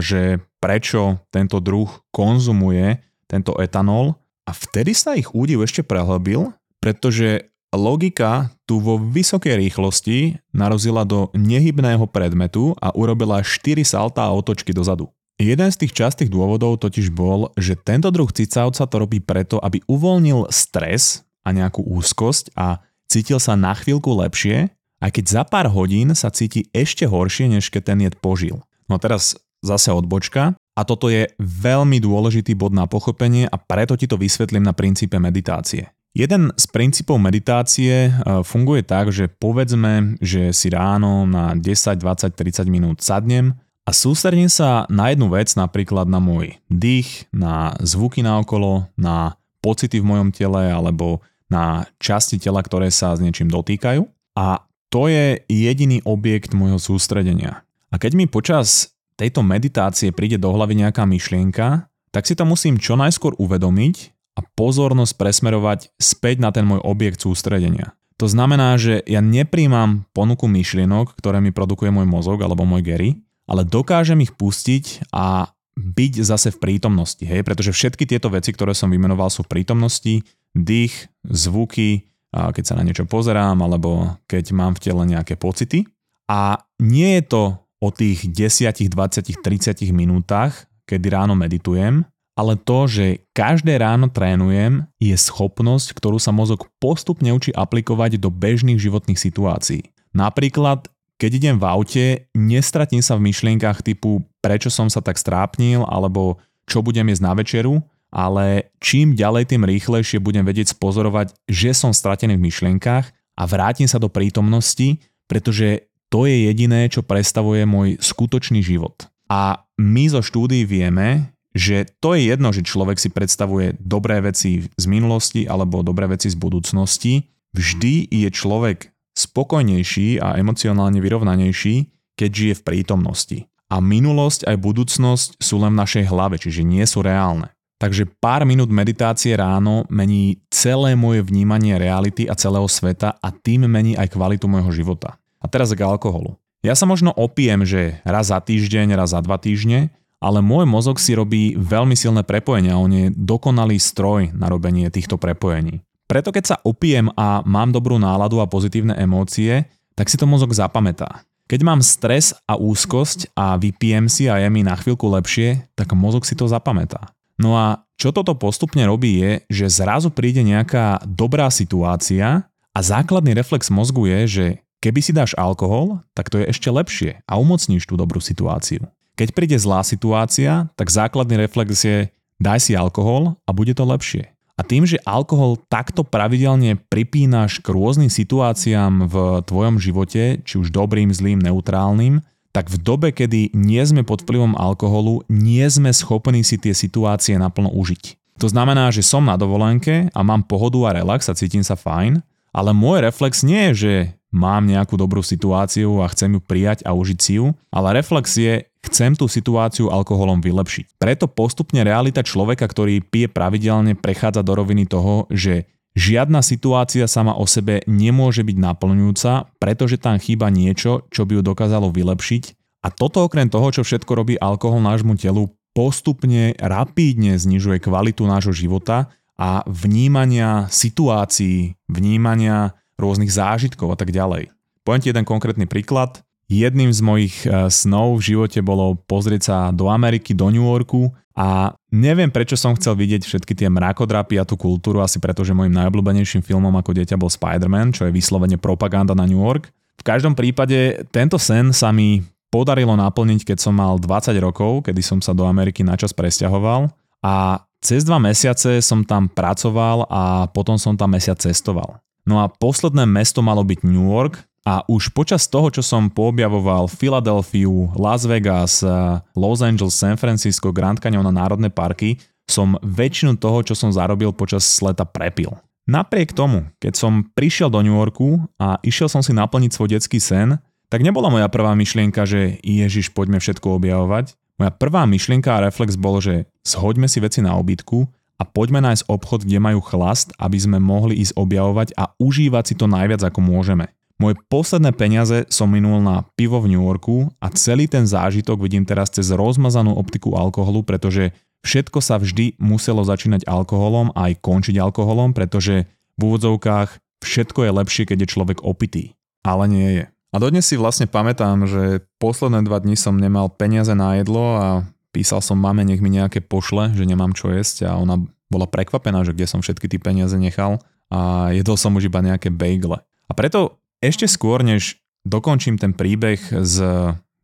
že 0.00 0.40
prečo 0.60 1.20
tento 1.28 1.60
druh 1.60 1.88
konzumuje 2.08 3.00
tento 3.28 3.56
etanol 3.60 4.16
a 4.48 4.52
vtedy 4.56 4.96
sa 4.96 5.12
ich 5.16 5.32
údiv 5.36 5.64
ešte 5.64 5.84
prehlbil, 5.84 6.56
pretože 6.80 7.51
logika 7.72 8.52
tu 8.68 8.78
vo 8.78 9.00
vysokej 9.00 9.56
rýchlosti 9.58 10.38
narazila 10.52 11.08
do 11.08 11.32
nehybného 11.32 12.04
predmetu 12.08 12.76
a 12.78 12.92
urobila 12.92 13.40
4 13.40 13.82
salta 13.82 14.28
a 14.28 14.32
otočky 14.32 14.76
dozadu. 14.76 15.08
Jeden 15.40 15.72
z 15.72 15.80
tých 15.82 15.96
častých 15.96 16.30
dôvodov 16.30 16.78
totiž 16.78 17.10
bol, 17.10 17.50
že 17.58 17.74
tento 17.74 18.12
druh 18.14 18.30
cicavca 18.30 18.84
to 18.86 18.96
robí 19.00 19.18
preto, 19.18 19.58
aby 19.58 19.82
uvoľnil 19.90 20.52
stres 20.52 21.26
a 21.42 21.50
nejakú 21.50 21.82
úzkosť 21.82 22.54
a 22.54 22.78
cítil 23.10 23.42
sa 23.42 23.58
na 23.58 23.74
chvíľku 23.74 24.12
lepšie, 24.12 24.70
aj 25.02 25.10
keď 25.10 25.24
za 25.26 25.42
pár 25.42 25.66
hodín 25.72 26.14
sa 26.14 26.30
cíti 26.30 26.70
ešte 26.70 27.10
horšie, 27.10 27.50
než 27.50 27.74
keď 27.74 27.82
ten 27.82 27.98
jed 28.06 28.14
požil. 28.22 28.62
No 28.86 29.02
teraz 29.02 29.34
zase 29.64 29.90
odbočka 29.90 30.54
a 30.78 30.80
toto 30.86 31.10
je 31.10 31.26
veľmi 31.42 31.98
dôležitý 31.98 32.54
bod 32.54 32.70
na 32.70 32.86
pochopenie 32.86 33.50
a 33.50 33.56
preto 33.58 33.98
ti 33.98 34.06
to 34.06 34.14
vysvetlím 34.14 34.62
na 34.62 34.76
princípe 34.76 35.18
meditácie. 35.18 35.90
Jeden 36.12 36.52
z 36.60 36.64
princípov 36.68 37.16
meditácie 37.16 38.12
e, 38.12 38.44
funguje 38.44 38.84
tak, 38.84 39.08
že 39.08 39.32
povedzme, 39.32 40.20
že 40.20 40.52
si 40.52 40.68
ráno 40.68 41.24
na 41.24 41.56
10, 41.56 41.96
20, 41.96 42.36
30 42.36 42.68
minút 42.68 43.00
sadnem 43.00 43.56
a 43.88 43.96
sústredím 43.96 44.52
sa 44.52 44.84
na 44.92 45.08
jednu 45.08 45.32
vec, 45.32 45.56
napríklad 45.56 46.04
na 46.04 46.20
môj 46.20 46.60
dých, 46.68 47.32
na 47.32 47.72
zvuky 47.80 48.20
naokolo, 48.20 48.92
na 48.92 49.40
pocity 49.64 50.04
v 50.04 50.08
mojom 50.12 50.28
tele 50.36 50.68
alebo 50.68 51.24
na 51.48 51.88
časti 51.96 52.36
tela, 52.36 52.60
ktoré 52.60 52.92
sa 52.92 53.16
s 53.16 53.22
niečím 53.24 53.48
dotýkajú. 53.48 54.04
A 54.36 54.68
to 54.92 55.08
je 55.08 55.40
jediný 55.48 56.04
objekt 56.04 56.52
môjho 56.52 56.76
sústredenia. 56.76 57.64
A 57.88 57.96
keď 57.96 58.20
mi 58.20 58.28
počas 58.28 58.92
tejto 59.16 59.40
meditácie 59.40 60.12
príde 60.12 60.36
do 60.36 60.52
hlavy 60.52 60.76
nejaká 60.76 61.08
myšlienka, 61.08 61.88
tak 62.12 62.28
si 62.28 62.36
to 62.36 62.44
musím 62.44 62.76
čo 62.76 63.00
najskôr 63.00 63.32
uvedomiť 63.40 64.11
a 64.32 64.40
pozornosť 64.40 65.14
presmerovať 65.18 65.92
späť 66.00 66.40
na 66.40 66.50
ten 66.50 66.64
môj 66.64 66.80
objekt 66.84 67.20
sústredenia. 67.20 67.92
To 68.16 68.30
znamená, 68.30 68.78
že 68.78 69.02
ja 69.04 69.18
nepríjmam 69.18 70.06
ponuku 70.14 70.46
myšlienok, 70.46 71.18
ktoré 71.18 71.42
mi 71.42 71.50
produkuje 71.50 71.90
môj 71.90 72.06
mozog 72.06 72.38
alebo 72.40 72.62
môj 72.62 72.86
Gary, 72.86 73.10
ale 73.50 73.66
dokážem 73.66 74.22
ich 74.22 74.32
pustiť 74.32 75.10
a 75.10 75.50
byť 75.72 76.12
zase 76.22 76.52
v 76.52 76.60
prítomnosti, 76.60 77.24
hej, 77.24 77.42
pretože 77.42 77.72
všetky 77.72 78.04
tieto 78.04 78.28
veci, 78.28 78.52
ktoré 78.52 78.76
som 78.76 78.92
vymenoval, 78.92 79.32
sú 79.32 79.42
v 79.48 79.58
prítomnosti, 79.58 80.20
dých, 80.52 81.08
zvuky, 81.24 82.12
keď 82.32 82.64
sa 82.64 82.76
na 82.76 82.84
niečo 82.84 83.08
pozerám, 83.08 83.56
alebo 83.64 84.20
keď 84.28 84.52
mám 84.52 84.76
v 84.76 84.82
tele 84.84 85.02
nejaké 85.08 85.40
pocity. 85.40 85.88
A 86.28 86.60
nie 86.80 87.20
je 87.20 87.24
to 87.24 87.42
o 87.80 87.88
tých 87.90 88.28
10, 88.28 88.88
20, 88.88 89.42
30 89.42 89.90
minútach, 89.90 90.68
kedy 90.84 91.08
ráno 91.10 91.34
meditujem, 91.34 92.04
ale 92.32 92.56
to, 92.56 92.88
že 92.88 93.06
každé 93.36 93.76
ráno 93.80 94.08
trénujem, 94.08 94.88
je 94.96 95.12
schopnosť, 95.12 95.92
ktorú 95.96 96.16
sa 96.16 96.32
mozog 96.32 96.68
postupne 96.80 97.28
učí 97.32 97.52
aplikovať 97.52 98.16
do 98.16 98.32
bežných 98.32 98.80
životných 98.80 99.20
situácií. 99.20 99.92
Napríklad 100.16 100.92
keď 101.22 101.38
idem 101.38 101.54
v 101.54 101.68
aute, 101.70 102.04
nestratím 102.34 102.98
sa 102.98 103.14
v 103.14 103.30
myšlienkach 103.30 103.78
typu 103.86 104.26
prečo 104.42 104.74
som 104.74 104.90
sa 104.90 104.98
tak 104.98 105.14
strápnil 105.14 105.86
alebo 105.86 106.42
čo 106.66 106.82
budem 106.82 107.06
jesť 107.14 107.22
na 107.22 107.32
večeru, 107.38 107.78
ale 108.10 108.74
čím 108.82 109.14
ďalej, 109.14 109.54
tým 109.54 109.62
rýchlejšie 109.62 110.18
budem 110.18 110.42
vedieť 110.42 110.74
spozorovať, 110.74 111.32
že 111.46 111.70
som 111.78 111.94
stratený 111.94 112.34
v 112.34 112.50
myšlienkach 112.50 113.06
a 113.38 113.42
vrátim 113.46 113.86
sa 113.86 114.02
do 114.02 114.10
prítomnosti, 114.10 114.98
pretože 115.30 115.86
to 116.10 116.26
je 116.26 116.50
jediné, 116.50 116.90
čo 116.90 117.06
predstavuje 117.06 117.64
môj 117.70 118.02
skutočný 118.02 118.60
život. 118.60 119.06
A 119.30 119.62
my 119.78 120.10
zo 120.12 120.20
štúdií 120.20 120.66
vieme, 120.66 121.32
že 121.52 121.84
to 122.00 122.16
je 122.16 122.32
jedno, 122.32 122.52
že 122.52 122.64
človek 122.64 122.96
si 122.96 123.12
predstavuje 123.12 123.76
dobré 123.76 124.24
veci 124.24 124.66
z 124.68 124.84
minulosti 124.88 125.44
alebo 125.44 125.84
dobré 125.84 126.08
veci 126.08 126.32
z 126.32 126.36
budúcnosti. 126.36 127.28
Vždy 127.52 128.08
je 128.08 128.28
človek 128.32 128.88
spokojnejší 129.12 130.24
a 130.24 130.40
emocionálne 130.40 130.96
vyrovnanejší, 131.04 131.92
keď 132.16 132.30
žije 132.32 132.54
v 132.60 132.64
prítomnosti. 132.64 133.38
A 133.72 133.80
minulosť 133.80 134.48
aj 134.48 134.56
budúcnosť 134.60 135.28
sú 135.40 135.56
len 135.60 135.72
v 135.72 135.80
našej 135.80 136.04
hlave, 136.08 136.36
čiže 136.36 136.64
nie 136.64 136.84
sú 136.84 137.00
reálne. 137.04 137.52
Takže 137.80 138.06
pár 138.20 138.46
minút 138.46 138.70
meditácie 138.70 139.34
ráno 139.34 139.88
mení 139.90 140.38
celé 140.54 140.94
moje 140.94 141.24
vnímanie 141.26 141.74
reality 141.80 142.30
a 142.30 142.38
celého 142.38 142.68
sveta 142.70 143.18
a 143.18 143.28
tým 143.34 143.66
mení 143.66 143.98
aj 143.98 144.14
kvalitu 144.14 144.46
môjho 144.46 144.70
života. 144.70 145.18
A 145.42 145.50
teraz 145.50 145.74
k 145.74 145.82
alkoholu. 145.82 146.38
Ja 146.62 146.78
sa 146.78 146.86
možno 146.86 147.10
opijem, 147.10 147.66
že 147.66 147.98
raz 148.06 148.30
za 148.30 148.38
týždeň, 148.38 148.94
raz 148.94 149.10
za 149.10 149.18
dva 149.18 149.34
týždne, 149.34 149.90
ale 150.22 150.38
môj 150.38 150.70
mozog 150.70 151.02
si 151.02 151.18
robí 151.18 151.58
veľmi 151.58 151.98
silné 151.98 152.22
prepojenia, 152.22 152.78
on 152.78 152.94
je 152.94 153.10
dokonalý 153.10 153.82
stroj 153.82 154.30
na 154.30 154.46
robenie 154.46 154.86
týchto 154.86 155.18
prepojení. 155.18 155.82
Preto 156.06 156.30
keď 156.30 156.44
sa 156.46 156.56
opijem 156.62 157.10
a 157.18 157.42
mám 157.42 157.74
dobrú 157.74 157.98
náladu 157.98 158.38
a 158.38 158.46
pozitívne 158.46 158.94
emócie, 158.94 159.66
tak 159.98 160.06
si 160.06 160.14
to 160.14 160.30
mozog 160.30 160.54
zapamätá. 160.54 161.26
Keď 161.50 161.60
mám 161.66 161.82
stres 161.82 162.32
a 162.46 162.54
úzkosť 162.56 163.34
a 163.34 163.58
vypijem 163.58 164.06
si 164.06 164.30
a 164.30 164.38
je 164.38 164.48
mi 164.48 164.62
na 164.62 164.78
chvíľku 164.78 165.04
lepšie, 165.10 165.68
tak 165.74 165.92
mozog 165.92 166.24
si 166.24 166.38
to 166.38 166.46
zapamätá. 166.46 167.12
No 167.36 167.58
a 167.58 167.82
čo 167.98 168.14
toto 168.14 168.38
postupne 168.38 168.86
robí 168.86 169.18
je, 169.20 169.32
že 169.50 169.82
zrazu 169.82 170.08
príde 170.14 170.40
nejaká 170.46 171.02
dobrá 171.04 171.50
situácia 171.50 172.46
a 172.72 172.78
základný 172.80 173.34
reflex 173.34 173.68
mozgu 173.68 174.08
je, 174.08 174.20
že 174.28 174.46
keby 174.80 175.00
si 175.02 175.12
dáš 175.12 175.36
alkohol, 175.36 176.00
tak 176.16 176.30
to 176.30 176.40
je 176.40 176.48
ešte 176.48 176.68
lepšie 176.72 177.20
a 177.26 177.36
umocníš 177.36 177.84
tú 177.84 177.98
dobrú 177.98 178.22
situáciu. 178.22 178.86
Keď 179.12 179.28
príde 179.36 179.56
zlá 179.60 179.84
situácia, 179.84 180.72
tak 180.72 180.88
základný 180.88 181.36
reflex 181.36 181.84
je 181.84 181.98
daj 182.40 182.58
si 182.58 182.72
alkohol 182.72 183.36
a 183.44 183.50
bude 183.52 183.76
to 183.76 183.84
lepšie. 183.84 184.32
A 184.56 184.62
tým, 184.64 184.84
že 184.84 185.00
alkohol 185.08 185.56
takto 185.68 186.04
pravidelne 186.04 186.76
pripínaš 186.76 187.60
k 187.64 187.72
rôznym 187.72 188.12
situáciám 188.12 189.08
v 189.08 189.14
tvojom 189.48 189.80
živote, 189.80 190.44
či 190.44 190.54
už 190.60 190.68
dobrým, 190.68 191.08
zlým, 191.08 191.40
neutrálnym, 191.40 192.20
tak 192.52 192.68
v 192.68 192.76
dobe, 192.76 193.08
kedy 193.16 193.56
nie 193.56 193.80
sme 193.80 194.04
pod 194.04 194.28
vplyvom 194.28 194.52
alkoholu, 194.60 195.24
nie 195.32 195.64
sme 195.72 195.88
schopní 195.88 196.44
si 196.44 196.60
tie 196.60 196.76
situácie 196.76 197.40
naplno 197.40 197.72
užiť. 197.72 198.36
To 198.44 198.46
znamená, 198.48 198.92
že 198.92 199.00
som 199.00 199.24
na 199.24 199.40
dovolenke 199.40 200.12
a 200.12 200.20
mám 200.20 200.44
pohodu 200.44 200.92
a 200.92 200.94
relax 201.00 201.32
a 201.32 201.36
cítim 201.36 201.64
sa 201.64 201.76
fajn, 201.76 202.20
ale 202.52 202.70
môj 202.76 203.08
reflex 203.08 203.40
nie 203.40 203.72
je, 203.72 203.74
že 203.74 203.94
mám 204.32 204.68
nejakú 204.68 205.00
dobrú 205.00 205.24
situáciu 205.24 206.04
a 206.04 206.12
chcem 206.12 206.36
ju 206.36 206.40
prijať 206.44 206.84
a 206.84 206.92
užiť 206.92 207.18
si 207.20 207.40
ju, 207.40 207.56
ale 207.72 207.96
reflex 207.96 208.36
je, 208.36 208.68
Chcem 208.82 209.14
tú 209.14 209.30
situáciu 209.30 209.94
alkoholom 209.94 210.42
vylepšiť. 210.42 210.98
Preto 210.98 211.30
postupne 211.30 211.86
realita 211.86 212.26
človeka, 212.26 212.66
ktorý 212.66 212.98
pije 212.98 213.30
pravidelne, 213.30 213.94
prechádza 213.94 214.42
do 214.42 214.58
roviny 214.58 214.90
toho, 214.90 215.30
že 215.30 215.70
žiadna 215.94 216.42
situácia 216.42 217.06
sama 217.06 217.38
o 217.38 217.46
sebe 217.46 217.86
nemôže 217.86 218.42
byť 218.42 218.56
naplňujúca, 218.58 219.32
pretože 219.62 220.02
tam 220.02 220.18
chýba 220.18 220.50
niečo, 220.50 221.06
čo 221.14 221.22
by 221.22 221.38
ju 221.38 221.42
dokázalo 221.46 221.94
vylepšiť. 221.94 222.42
A 222.82 222.90
toto 222.90 223.22
okrem 223.22 223.46
toho, 223.46 223.70
čo 223.70 223.86
všetko 223.86 224.12
robí 224.18 224.34
alkohol 224.34 224.82
nášmu 224.82 225.14
telu, 225.14 225.54
postupne 225.72 226.52
rapídne 226.58 227.38
znižuje 227.38 227.78
kvalitu 227.78 228.26
nášho 228.26 228.50
života 228.50 229.14
a 229.38 229.64
vnímania 229.64 230.66
situácií, 230.68 231.78
vnímania 231.86 232.74
rôznych 232.98 233.32
zážitkov 233.32 233.94
a 233.94 233.96
tak 233.96 234.10
ďalej. 234.10 234.52
Poviem 234.82 235.02
ti 235.02 235.08
jeden 235.14 235.26
konkrétny 235.26 235.70
príklad. 235.70 236.20
Jedným 236.52 236.92
z 236.92 237.00
mojich 237.00 237.36
e, 237.48 237.72
snov 237.72 238.20
v 238.20 238.36
živote 238.36 238.60
bolo 238.60 239.00
pozrieť 239.08 239.42
sa 239.48 239.56
do 239.72 239.88
Ameriky, 239.88 240.36
do 240.36 240.52
New 240.52 240.68
Yorku 240.68 241.08
a 241.32 241.72
neviem 241.88 242.28
prečo 242.28 242.60
som 242.60 242.76
chcel 242.76 242.92
vidieť 242.92 243.24
všetky 243.24 243.56
tie 243.56 243.72
mrakodrapy 243.72 244.36
a 244.36 244.44
tú 244.44 244.60
kultúru, 244.60 245.00
asi 245.00 245.16
preto, 245.16 245.40
že 245.48 245.56
môjim 245.56 245.72
najobľúbenejším 245.72 246.44
filmom 246.44 246.76
ako 246.76 246.92
dieťa 246.92 247.16
bol 247.16 247.32
Spider-Man, 247.32 247.96
čo 247.96 248.04
je 248.04 248.12
vyslovene 248.12 248.60
propaganda 248.60 249.16
na 249.16 249.24
New 249.24 249.40
York. 249.40 249.72
V 249.96 250.04
každom 250.04 250.36
prípade 250.36 251.08
tento 251.08 251.40
sen 251.40 251.72
sa 251.72 251.88
mi 251.88 252.20
podarilo 252.52 252.92
naplniť, 253.00 253.48
keď 253.48 253.56
som 253.56 253.72
mal 253.72 253.96
20 253.96 254.36
rokov, 254.36 254.84
kedy 254.84 255.00
som 255.00 255.24
sa 255.24 255.32
do 255.32 255.48
Ameriky 255.48 255.80
načas 255.80 256.12
presťahoval 256.12 256.92
a 257.24 257.64
cez 257.80 258.04
dva 258.04 258.20
mesiace 258.20 258.84
som 258.84 259.08
tam 259.08 259.24
pracoval 259.24 260.04
a 260.12 260.52
potom 260.52 260.76
som 260.76 261.00
tam 261.00 261.16
mesiac 261.16 261.40
cestoval. 261.40 261.96
No 262.28 262.44
a 262.44 262.52
posledné 262.52 263.08
mesto 263.08 263.40
malo 263.40 263.64
byť 263.64 263.88
New 263.88 264.12
York, 264.12 264.51
a 264.62 264.86
už 264.86 265.10
počas 265.10 265.50
toho, 265.50 265.74
čo 265.74 265.82
som 265.82 266.06
poobjavoval 266.06 266.86
Filadelfiu, 266.86 267.90
Las 267.98 268.22
Vegas, 268.26 268.82
eh, 268.82 269.18
Los 269.34 269.58
Angeles, 269.58 269.98
San 269.98 270.14
Francisco, 270.14 270.70
Grand 270.70 270.98
Canyon 270.98 271.26
a 271.26 271.34
národné 271.34 271.66
parky, 271.70 272.18
som 272.46 272.78
väčšinu 272.82 273.38
toho, 273.38 273.62
čo 273.66 273.74
som 273.74 273.90
zarobil 273.90 274.30
počas 274.34 274.66
leta 274.82 275.06
prepil. 275.06 275.54
Napriek 275.82 276.30
tomu, 276.30 276.70
keď 276.78 276.94
som 276.94 277.26
prišiel 277.34 277.66
do 277.66 277.82
New 277.82 277.98
Yorku 277.98 278.38
a 278.54 278.78
išiel 278.86 279.10
som 279.10 279.18
si 279.18 279.34
naplniť 279.34 279.74
svoj 279.74 279.98
detský 279.98 280.22
sen, 280.22 280.62
tak 280.86 281.02
nebola 281.02 281.26
moja 281.26 281.50
prvá 281.50 281.74
myšlienka, 281.74 282.22
že 282.22 282.62
Ježiš, 282.62 283.10
poďme 283.10 283.42
všetko 283.42 283.82
objavovať. 283.82 284.38
Moja 284.62 284.70
prvá 284.70 285.02
myšlienka 285.10 285.50
a 285.50 285.66
reflex 285.66 285.98
bol, 285.98 286.22
že 286.22 286.46
zhoďme 286.62 287.10
si 287.10 287.18
veci 287.18 287.42
na 287.42 287.58
obytku 287.58 288.06
a 288.38 288.42
poďme 288.46 288.78
nájsť 288.84 289.10
obchod, 289.10 289.42
kde 289.42 289.58
majú 289.58 289.82
chlast, 289.82 290.30
aby 290.38 290.58
sme 290.60 290.78
mohli 290.78 291.18
ísť 291.18 291.34
objavovať 291.34 291.98
a 291.98 292.14
užívať 292.20 292.64
si 292.70 292.74
to 292.78 292.86
najviac 292.86 293.26
ako 293.26 293.42
môžeme. 293.42 293.90
Moje 294.22 294.38
posledné 294.46 294.94
peniaze 294.94 295.50
som 295.50 295.66
minul 295.66 295.98
na 295.98 296.22
pivo 296.38 296.62
v 296.62 296.70
New 296.70 296.86
Yorku 296.86 297.34
a 297.42 297.50
celý 297.50 297.90
ten 297.90 298.06
zážitok 298.06 298.62
vidím 298.62 298.86
teraz 298.86 299.10
cez 299.10 299.34
rozmazanú 299.34 299.98
optiku 299.98 300.38
alkoholu, 300.38 300.86
pretože 300.86 301.34
všetko 301.66 301.98
sa 301.98 302.22
vždy 302.22 302.54
muselo 302.62 303.02
začínať 303.02 303.50
alkoholom 303.50 304.14
a 304.14 304.30
aj 304.30 304.38
končiť 304.38 304.78
alkoholom, 304.78 305.34
pretože 305.34 305.90
v 306.14 306.20
úvodzovkách 306.22 307.02
všetko 307.18 307.66
je 307.66 307.70
lepšie, 307.82 308.04
keď 308.06 308.18
je 308.22 308.28
človek 308.30 308.58
opitý. 308.62 309.18
Ale 309.42 309.66
nie 309.66 309.90
je. 309.90 310.04
A 310.30 310.38
dodnes 310.38 310.70
si 310.70 310.78
vlastne 310.78 311.10
pamätám, 311.10 311.66
že 311.66 312.06
posledné 312.22 312.62
dva 312.62 312.78
dni 312.78 312.94
som 312.94 313.18
nemal 313.18 313.50
peniaze 313.50 313.90
na 313.90 314.22
jedlo 314.22 314.54
a 314.54 314.86
písal 315.10 315.42
som 315.42 315.58
mame, 315.58 315.82
nech 315.82 315.98
mi 315.98 316.14
nejaké 316.14 316.46
pošle, 316.46 316.94
že 316.94 317.10
nemám 317.10 317.34
čo 317.34 317.50
jesť 317.50 317.90
a 317.90 317.98
ona 317.98 318.22
bola 318.46 318.70
prekvapená, 318.70 319.26
že 319.26 319.34
kde 319.34 319.50
som 319.50 319.66
všetky 319.66 319.90
tie 319.90 319.98
peniaze 319.98 320.38
nechal 320.38 320.78
a 321.10 321.50
jedol 321.50 321.74
som 321.74 321.90
už 321.98 322.06
iba 322.06 322.22
nejaké 322.22 322.54
bagle. 322.54 323.02
A 323.26 323.34
preto 323.34 323.81
ešte 324.02 324.26
skôr, 324.26 324.66
než 324.66 324.98
dokončím 325.22 325.78
ten 325.78 325.94
príbeh 325.94 326.42
s 326.50 326.82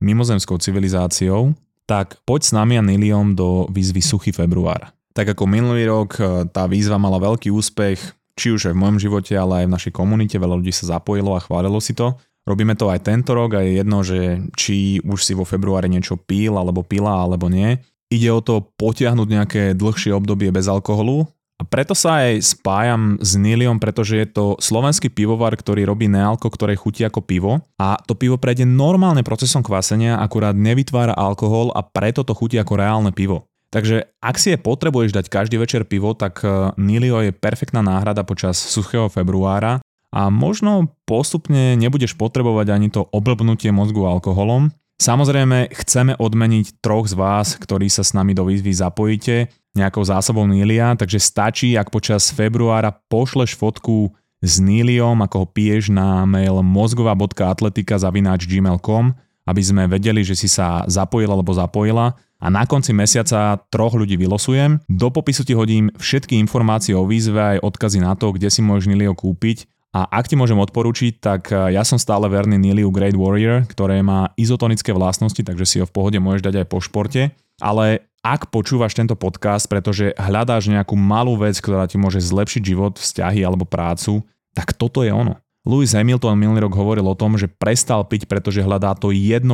mimozemskou 0.03 0.59
civilizáciou, 0.59 1.55
tak 1.87 2.21
poď 2.27 2.41
s 2.45 2.53
nami 2.53 2.77
a 2.77 2.83
Niliom 2.83 3.33
do 3.33 3.71
výzvy 3.71 4.03
Suchý 4.03 4.35
február. 4.35 4.93
Tak 5.17 5.33
ako 5.33 5.49
minulý 5.49 5.89
rok 5.89 6.21
e, 6.21 6.45
tá 6.53 6.69
výzva 6.69 7.01
mala 7.01 7.17
veľký 7.17 7.49
úspech, 7.49 7.99
či 8.39 8.55
už 8.55 8.71
aj 8.71 8.75
v 8.77 8.83
mojom 8.85 8.99
živote, 9.01 9.35
ale 9.35 9.65
aj 9.65 9.67
v 9.67 9.75
našej 9.75 9.93
komunite, 9.97 10.37
veľa 10.39 10.61
ľudí 10.61 10.71
sa 10.71 10.99
zapojilo 10.99 11.35
a 11.35 11.43
chválilo 11.43 11.81
si 11.83 11.97
to. 11.97 12.15
Robíme 12.47 12.77
to 12.79 12.93
aj 12.93 13.03
tento 13.03 13.35
rok 13.35 13.59
a 13.59 13.65
je 13.65 13.83
jedno, 13.83 14.05
že 14.05 14.47
či 14.55 15.03
už 15.03 15.21
si 15.21 15.33
vo 15.35 15.49
februári 15.49 15.91
niečo 15.91 16.15
pil 16.21 16.55
alebo 16.55 16.87
pila 16.87 17.25
alebo 17.25 17.51
nie. 17.51 17.81
Ide 18.09 18.31
o 18.31 18.41
to 18.41 18.65
potiahnuť 18.79 19.29
nejaké 19.29 19.63
dlhšie 19.77 20.15
obdobie 20.17 20.49
bez 20.49 20.65
alkoholu 20.65 21.29
a 21.59 21.67
preto 21.67 21.91
sa 21.91 22.23
aj 22.23 22.39
spájam 22.55 23.19
s 23.19 23.35
Niliom, 23.35 23.83
pretože 23.83 24.15
je 24.15 24.31
to 24.31 24.55
slovenský 24.63 25.11
pivovar, 25.11 25.59
ktorý 25.59 25.83
robí 25.91 26.07
nealko, 26.07 26.47
ktoré 26.55 26.79
chutí 26.79 27.03
ako 27.03 27.19
pivo 27.27 27.53
a 27.75 27.99
to 27.99 28.15
pivo 28.15 28.39
prejde 28.39 28.63
normálne 28.63 29.27
procesom 29.27 29.67
kvasenia, 29.67 30.23
akurát 30.23 30.55
nevytvára 30.55 31.19
alkohol 31.19 31.75
a 31.75 31.83
preto 31.83 32.23
to 32.23 32.31
chutí 32.31 32.63
ako 32.63 32.79
reálne 32.79 33.11
pivo. 33.11 33.51
Takže 33.75 34.07
ak 34.23 34.37
si 34.39 34.55
je 34.55 34.59
potrebuješ 34.63 35.13
dať 35.13 35.27
každý 35.29 35.59
večer 35.61 35.85
pivo, 35.85 36.17
tak 36.17 36.41
e, 36.41 36.73
Nilio 36.81 37.21
je 37.21 37.37
perfektná 37.37 37.85
náhrada 37.85 38.25
počas 38.25 38.57
suchého 38.57 39.13
februára 39.13 39.85
a 40.09 40.33
možno 40.33 40.95
postupne 41.05 41.77
nebudeš 41.77 42.17
potrebovať 42.17 42.67
ani 42.73 42.89
to 42.89 43.05
oblbnutie 43.13 43.69
mozgu 43.69 44.09
alkoholom. 44.09 44.73
Samozrejme, 44.99 45.71
chceme 45.71 46.19
odmeniť 46.19 46.83
troch 46.83 47.07
z 47.07 47.15
vás, 47.15 47.55
ktorí 47.55 47.87
sa 47.87 48.03
s 48.03 48.19
nami 48.19 48.35
do 48.35 48.43
výzvy 48.43 48.75
zapojíte 48.75 49.47
nejakou 49.79 50.03
zásobou 50.03 50.43
Nília, 50.43 50.99
takže 50.99 51.23
stačí, 51.23 51.79
ak 51.79 51.95
počas 51.95 52.35
februára 52.35 52.91
pošleš 53.07 53.55
fotku 53.55 54.11
s 54.43 54.59
Níliom, 54.59 55.23
ako 55.23 55.37
ho 55.39 55.47
piješ 55.47 55.95
na 55.95 56.27
mail 56.27 56.67
mozgová.atletika.gmail.com, 56.67 59.05
aby 59.47 59.63
sme 59.63 59.87
vedeli, 59.87 60.27
že 60.27 60.35
si 60.35 60.51
sa 60.51 60.83
zapojil 60.91 61.31
alebo 61.31 61.55
zapojila 61.55 62.19
a 62.39 62.47
na 62.51 62.67
konci 62.67 62.91
mesiaca 62.91 63.55
troch 63.71 63.95
ľudí 63.95 64.19
vylosujem. 64.19 64.83
Do 64.91 65.15
popisu 65.15 65.47
ti 65.47 65.55
hodím 65.55 65.95
všetky 65.95 66.35
informácie 66.43 66.99
o 66.99 67.07
výzve 67.07 67.59
aj 67.59 67.63
odkazy 67.63 68.03
na 68.03 68.19
to, 68.19 68.35
kde 68.35 68.51
si 68.51 68.67
môžeš 68.67 68.91
Nilio 68.91 69.15
kúpiť 69.15 69.78
a 69.99 70.07
ak 70.07 70.31
ti 70.31 70.39
môžem 70.39 70.55
odporučiť, 70.55 71.19
tak 71.19 71.51
e, 71.51 71.75
ja 71.75 71.83
som 71.83 71.99
stále 71.99 72.31
verný 72.31 72.55
Niliu 72.55 72.95
Great 72.95 73.19
Warrior, 73.19 73.67
ktoré 73.67 73.99
má 73.99 74.31
izotonické 74.39 74.95
vlastnosti, 74.95 75.43
takže 75.43 75.67
si 75.67 75.77
ho 75.83 75.87
v 75.91 75.95
pohode 75.95 76.23
môžeš 76.23 76.47
dať 76.47 76.55
aj 76.63 76.67
po 76.71 76.79
športe. 76.79 77.35
Ale 77.59 78.07
ak 78.23 78.55
počúvaš 78.55 78.95
tento 78.95 79.19
podcast, 79.19 79.67
pretože 79.67 80.15
hľadáš 80.15 80.71
nejakú 80.71 80.95
malú 80.95 81.35
vec, 81.35 81.59
ktorá 81.59 81.91
ti 81.91 81.99
môže 81.99 82.23
zlepšiť 82.23 82.63
život, 82.63 82.95
vzťahy 82.95 83.43
alebo 83.43 83.67
prácu, 83.67 84.23
tak 84.55 84.71
toto 84.79 85.03
je 85.03 85.11
ono. 85.11 85.35
Lewis 85.67 85.99
Hamilton 85.99 86.39
minulý 86.39 86.71
rok 86.71 86.79
hovoril 86.79 87.03
o 87.03 87.19
tom, 87.19 87.35
že 87.35 87.51
prestal 87.51 88.07
piť, 88.07 88.31
pretože 88.31 88.63
hľadá 88.63 88.95
to 88.95 89.11
1% 89.11 89.51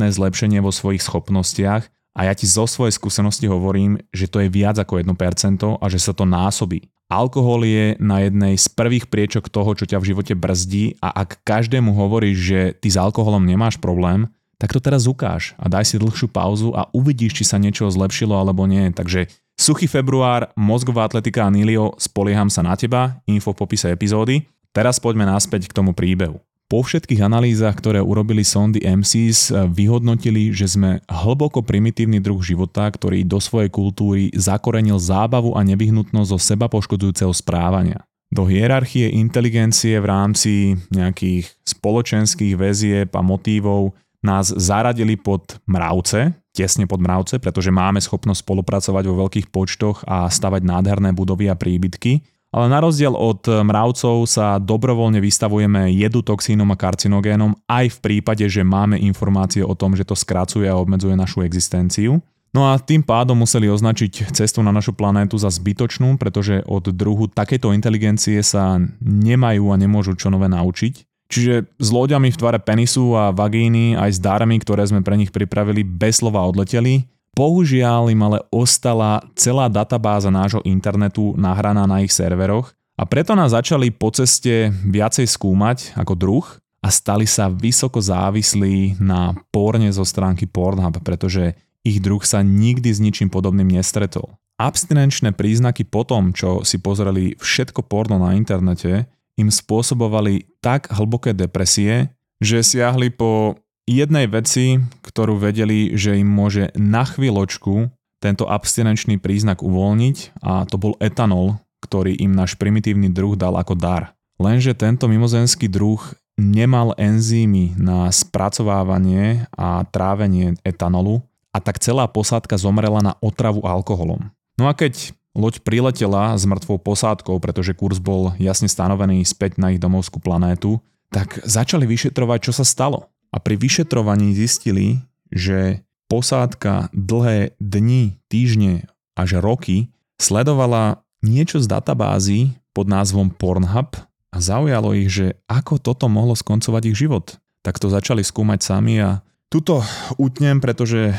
zlepšenie 0.00 0.64
vo 0.64 0.72
svojich 0.72 1.04
schopnostiach 1.04 1.84
a 2.16 2.20
ja 2.24 2.32
ti 2.32 2.48
zo 2.48 2.64
svojej 2.64 2.96
skúsenosti 2.96 3.50
hovorím, 3.52 4.00
že 4.16 4.32
to 4.32 4.40
je 4.40 4.48
viac 4.48 4.80
ako 4.80 5.02
1% 5.04 5.12
a 5.60 5.86
že 5.92 6.00
sa 6.00 6.16
to 6.16 6.24
násobí. 6.24 6.88
Alkohol 7.12 7.68
je 7.68 7.86
na 8.00 8.24
jednej 8.24 8.56
z 8.56 8.66
prvých 8.72 9.12
priečok 9.12 9.52
toho, 9.52 9.76
čo 9.76 9.84
ťa 9.84 10.00
v 10.00 10.08
živote 10.14 10.34
brzdí 10.34 10.96
a 11.04 11.12
ak 11.12 11.44
každému 11.44 11.92
hovoríš, 11.92 12.38
že 12.40 12.60
ty 12.80 12.88
s 12.88 12.96
alkoholom 12.96 13.44
nemáš 13.44 13.76
problém, 13.76 14.32
tak 14.56 14.72
to 14.72 14.80
teraz 14.80 15.04
ukáž 15.04 15.52
a 15.60 15.68
daj 15.68 15.84
si 15.84 16.00
dlhšiu 16.00 16.32
pauzu 16.32 16.72
a 16.72 16.88
uvidíš, 16.96 17.36
či 17.36 17.44
sa 17.44 17.60
niečo 17.60 17.90
zlepšilo 17.92 18.32
alebo 18.32 18.64
nie. 18.64 18.88
Takže 18.88 19.28
suchý 19.60 19.84
február, 19.84 20.48
mozgová 20.56 21.04
atletika 21.04 21.44
a 21.44 21.52
Nilio, 21.52 21.92
spolieham 22.00 22.48
sa 22.48 22.64
na 22.64 22.72
teba, 22.72 23.20
info 23.28 23.52
v 23.52 23.60
popise 23.60 23.92
epizódy. 23.92 24.48
Teraz 24.72 24.96
poďme 24.96 25.28
naspäť 25.28 25.68
k 25.68 25.76
tomu 25.76 25.92
príbehu. 25.92 26.40
Po 26.64 26.80
všetkých 26.80 27.20
analýzach, 27.20 27.76
ktoré 27.76 28.00
urobili 28.00 28.40
sondy 28.40 28.80
MCs, 28.80 29.52
vyhodnotili, 29.68 30.48
že 30.50 30.64
sme 30.64 31.04
hlboko 31.06 31.60
primitívny 31.60 32.24
druh 32.24 32.40
života, 32.40 32.88
ktorý 32.88 33.20
do 33.22 33.36
svojej 33.36 33.68
kultúry 33.68 34.32
zakorenil 34.32 34.96
zábavu 34.96 35.52
a 35.54 35.60
nevyhnutnosť 35.60 36.28
zo 36.32 36.38
seba 36.40 36.66
poškodujúceho 36.72 37.30
správania. 37.36 38.02
Do 38.32 38.48
hierarchie 38.48 39.12
inteligencie 39.12 40.00
v 40.00 40.08
rámci 40.08 40.52
nejakých 40.90 41.52
spoločenských 41.68 42.58
väzieb 42.58 43.12
a 43.14 43.22
motívov 43.22 43.94
nás 44.24 44.48
zaradili 44.50 45.20
pod 45.20 45.60
mravce, 45.68 46.32
tesne 46.56 46.88
pod 46.88 46.98
mravce, 46.98 47.38
pretože 47.38 47.68
máme 47.68 48.00
schopnosť 48.00 48.40
spolupracovať 48.40 49.04
vo 49.06 49.28
veľkých 49.28 49.52
počtoch 49.52 50.02
a 50.08 50.26
stavať 50.32 50.64
nádherné 50.64 51.12
budovy 51.12 51.52
a 51.52 51.54
príbytky, 51.54 52.24
ale 52.54 52.70
na 52.70 52.78
rozdiel 52.78 53.18
od 53.18 53.42
mravcov 53.42 54.30
sa 54.30 54.62
dobrovoľne 54.62 55.18
vystavujeme 55.18 55.90
jedu, 55.90 56.22
toxínom 56.22 56.70
a 56.70 56.78
karcinogénom 56.78 57.58
aj 57.66 57.98
v 57.98 57.98
prípade, 57.98 58.46
že 58.46 58.62
máme 58.62 58.94
informácie 59.02 59.66
o 59.66 59.74
tom, 59.74 59.98
že 59.98 60.06
to 60.06 60.14
skracuje 60.14 60.70
a 60.70 60.78
obmedzuje 60.78 61.18
našu 61.18 61.42
existenciu. 61.42 62.22
No 62.54 62.70
a 62.70 62.78
tým 62.78 63.02
pádom 63.02 63.34
museli 63.34 63.66
označiť 63.66 64.30
cestu 64.30 64.62
na 64.62 64.70
našu 64.70 64.94
planétu 64.94 65.34
za 65.34 65.50
zbytočnú, 65.50 66.14
pretože 66.14 66.62
od 66.70 66.86
druhu 66.94 67.26
takéto 67.26 67.74
inteligencie 67.74 68.38
sa 68.46 68.78
nemajú 69.02 69.74
a 69.74 69.76
nemôžu 69.76 70.14
čo 70.14 70.30
nové 70.30 70.46
naučiť. 70.46 71.26
Čiže 71.26 71.66
s 71.82 71.88
loďami 71.90 72.30
v 72.30 72.38
tvare 72.38 72.62
penisu 72.62 73.18
a 73.18 73.34
vagíny 73.34 73.98
aj 73.98 74.10
s 74.14 74.22
dármi, 74.22 74.62
ktoré 74.62 74.86
sme 74.86 75.02
pre 75.02 75.18
nich 75.18 75.34
pripravili, 75.34 75.82
bez 75.82 76.22
slova 76.22 76.46
odleteli 76.46 77.10
Bohužiaľ 77.34 78.14
im 78.14 78.22
ale 78.22 78.38
ostala 78.54 79.18
celá 79.34 79.66
databáza 79.66 80.30
nášho 80.30 80.62
internetu 80.62 81.34
nahraná 81.34 81.82
na 81.82 81.98
ich 82.06 82.14
serveroch 82.14 82.70
a 82.94 83.02
preto 83.02 83.34
nás 83.34 83.50
začali 83.50 83.90
po 83.90 84.14
ceste 84.14 84.70
viacej 84.86 85.26
skúmať 85.26 85.98
ako 85.98 86.14
druh 86.14 86.46
a 86.78 86.88
stali 86.94 87.26
sa 87.26 87.50
vysoko 87.50 87.98
závislí 87.98 89.02
na 89.02 89.34
porne 89.50 89.90
zo 89.90 90.06
stránky 90.06 90.46
Pornhub, 90.46 91.02
pretože 91.02 91.58
ich 91.82 91.98
druh 91.98 92.22
sa 92.22 92.44
nikdy 92.44 92.94
s 92.94 93.02
ničím 93.02 93.26
podobným 93.32 93.66
nestretol. 93.66 94.38
Abstinenčné 94.54 95.34
príznaky 95.34 95.82
po 95.90 96.06
tom, 96.06 96.30
čo 96.30 96.62
si 96.62 96.78
pozreli 96.78 97.34
všetko 97.42 97.90
porno 97.90 98.22
na 98.22 98.38
internete, 98.38 99.10
im 99.34 99.50
spôsobovali 99.50 100.46
tak 100.62 100.86
hlboké 100.94 101.34
depresie, 101.34 102.14
že 102.38 102.62
siahli 102.62 103.10
po 103.10 103.58
jednej 103.84 104.26
veci, 104.28 104.80
ktorú 105.04 105.36
vedeli, 105.36 105.92
že 105.96 106.16
im 106.16 106.28
môže 106.28 106.72
na 106.76 107.04
chvíľočku 107.04 107.92
tento 108.20 108.48
abstinenčný 108.48 109.20
príznak 109.20 109.60
uvoľniť 109.60 110.40
a 110.40 110.64
to 110.64 110.80
bol 110.80 110.96
etanol, 111.00 111.60
ktorý 111.84 112.16
im 112.16 112.32
náš 112.32 112.56
primitívny 112.56 113.12
druh 113.12 113.36
dal 113.36 113.60
ako 113.60 113.76
dar. 113.76 114.16
Lenže 114.40 114.72
tento 114.72 115.04
mimozenský 115.06 115.68
druh 115.68 116.00
nemal 116.40 116.96
enzymy 116.96 117.76
na 117.78 118.10
spracovávanie 118.10 119.46
a 119.54 119.86
trávenie 119.92 120.58
etanolu 120.66 121.22
a 121.54 121.62
tak 121.62 121.78
celá 121.78 122.08
posádka 122.10 122.58
zomrela 122.58 122.98
na 123.04 123.12
otravu 123.22 123.62
alkoholom. 123.62 124.32
No 124.58 124.66
a 124.66 124.74
keď 124.74 125.14
loď 125.36 125.62
priletela 125.62 126.34
s 126.34 126.42
mŕtvou 126.48 126.82
posádkou, 126.82 127.38
pretože 127.38 127.76
kurz 127.76 128.02
bol 128.02 128.34
jasne 128.40 128.66
stanovený 128.66 129.22
späť 129.22 129.60
na 129.60 129.70
ich 129.70 129.78
domovskú 129.78 130.18
planétu, 130.18 130.82
tak 131.14 131.38
začali 131.46 131.86
vyšetrovať, 131.86 132.50
čo 132.50 132.52
sa 132.56 132.66
stalo 132.66 133.13
a 133.34 133.42
pri 133.42 133.58
vyšetrovaní 133.58 134.38
zistili, 134.38 135.02
že 135.34 135.82
posádka 136.06 136.94
dlhé 136.94 137.58
dni, 137.58 138.22
týždne 138.30 138.86
až 139.18 139.42
roky 139.42 139.90
sledovala 140.22 141.02
niečo 141.26 141.58
z 141.58 141.66
databázy 141.66 142.54
pod 142.70 142.86
názvom 142.86 143.34
Pornhub 143.34 143.98
a 144.30 144.36
zaujalo 144.38 144.94
ich, 144.94 145.10
že 145.10 145.34
ako 145.50 145.82
toto 145.82 146.06
mohlo 146.06 146.38
skoncovať 146.38 146.94
ich 146.94 146.96
život. 147.02 147.42
Tak 147.66 147.82
to 147.82 147.90
začali 147.90 148.22
skúmať 148.22 148.60
sami 148.62 149.02
a 149.02 149.24
tuto 149.50 149.82
utnem, 150.18 150.62
pretože 150.62 151.14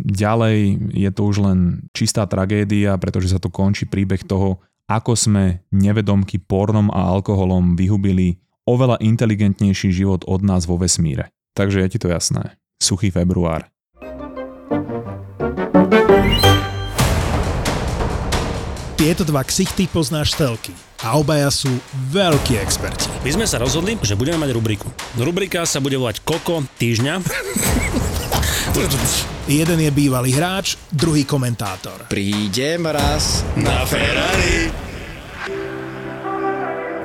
ďalej 0.00 0.56
je 0.92 1.10
to 1.12 1.22
už 1.28 1.36
len 1.44 1.58
čistá 1.96 2.28
tragédia, 2.28 2.96
pretože 3.00 3.32
sa 3.32 3.40
to 3.40 3.48
končí 3.48 3.88
príbeh 3.88 4.24
toho, 4.24 4.60
ako 4.90 5.16
sme 5.16 5.64
nevedomky 5.72 6.36
pornom 6.42 6.92
a 6.92 7.08
alkoholom 7.12 7.78
vyhubili 7.78 8.42
oveľa 8.66 9.02
inteligentnejší 9.02 9.90
život 9.90 10.22
od 10.26 10.40
nás 10.46 10.66
vo 10.66 10.78
vesmíre. 10.78 11.30
Takže 11.52 11.84
je 11.84 11.88
ti 11.92 11.98
to 12.00 12.08
jasné. 12.08 12.56
Suchý 12.80 13.12
február. 13.12 13.68
Tieto 19.02 19.26
dva 19.26 19.42
ksichty 19.42 19.90
poznáš 19.90 20.38
telky 20.38 20.70
a 21.02 21.18
obaja 21.18 21.50
sú 21.50 21.74
veľkí 22.14 22.54
experti. 22.62 23.10
My 23.26 23.34
sme 23.34 23.46
sa 23.50 23.58
rozhodli, 23.58 23.98
že 23.98 24.14
budeme 24.14 24.38
mať 24.38 24.54
rubriku. 24.54 24.86
Rubrika 25.18 25.66
sa 25.66 25.82
bude 25.82 25.98
volať 25.98 26.22
Koko 26.22 26.62
týždňa. 26.78 27.18
Jeden 29.50 29.78
je 29.82 29.90
bývalý 29.90 30.30
hráč, 30.38 30.78
druhý 30.94 31.26
komentátor. 31.26 32.06
Prídem 32.06 32.86
raz 32.86 33.42
Na 33.58 33.82
Ferrari. 33.82 34.91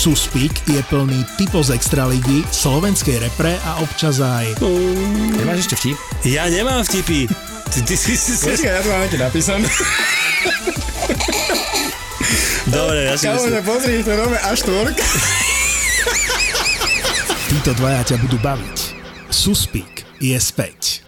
Suspík 0.00 0.64
je 0.64 0.80
plný 0.88 1.28
typov 1.36 1.68
z 1.68 1.76
extraligy, 1.76 2.40
slovenskej 2.48 3.20
repre 3.20 3.52
a 3.68 3.84
občas 3.84 4.16
aj... 4.24 4.56
Nemáš 5.36 5.68
ešte 5.68 5.76
vtip? 5.76 5.96
Ja 6.24 6.48
nemám 6.48 6.80
vtipy. 6.88 7.28
Ty, 7.68 7.78
ty 7.84 7.94
si 8.00 8.16
si... 8.16 8.32
si... 8.32 8.64
ja 8.64 8.80
to 8.80 8.88
mám 8.88 9.04
napísané. 9.04 9.68
Dobre, 12.72 13.12
ja 13.12 13.20
si 13.20 13.28
myslím... 13.28 13.60
pozri, 13.60 14.00
to 14.00 14.16
nové 14.16 14.40
až 14.40 14.64
tvorka. 14.64 15.04
Títo 17.52 17.76
dvaja 17.76 18.00
ťa 18.00 18.16
budú 18.24 18.40
baviť. 18.40 18.76
Suspík 19.28 20.08
je 20.16 20.40
späť. 20.40 21.04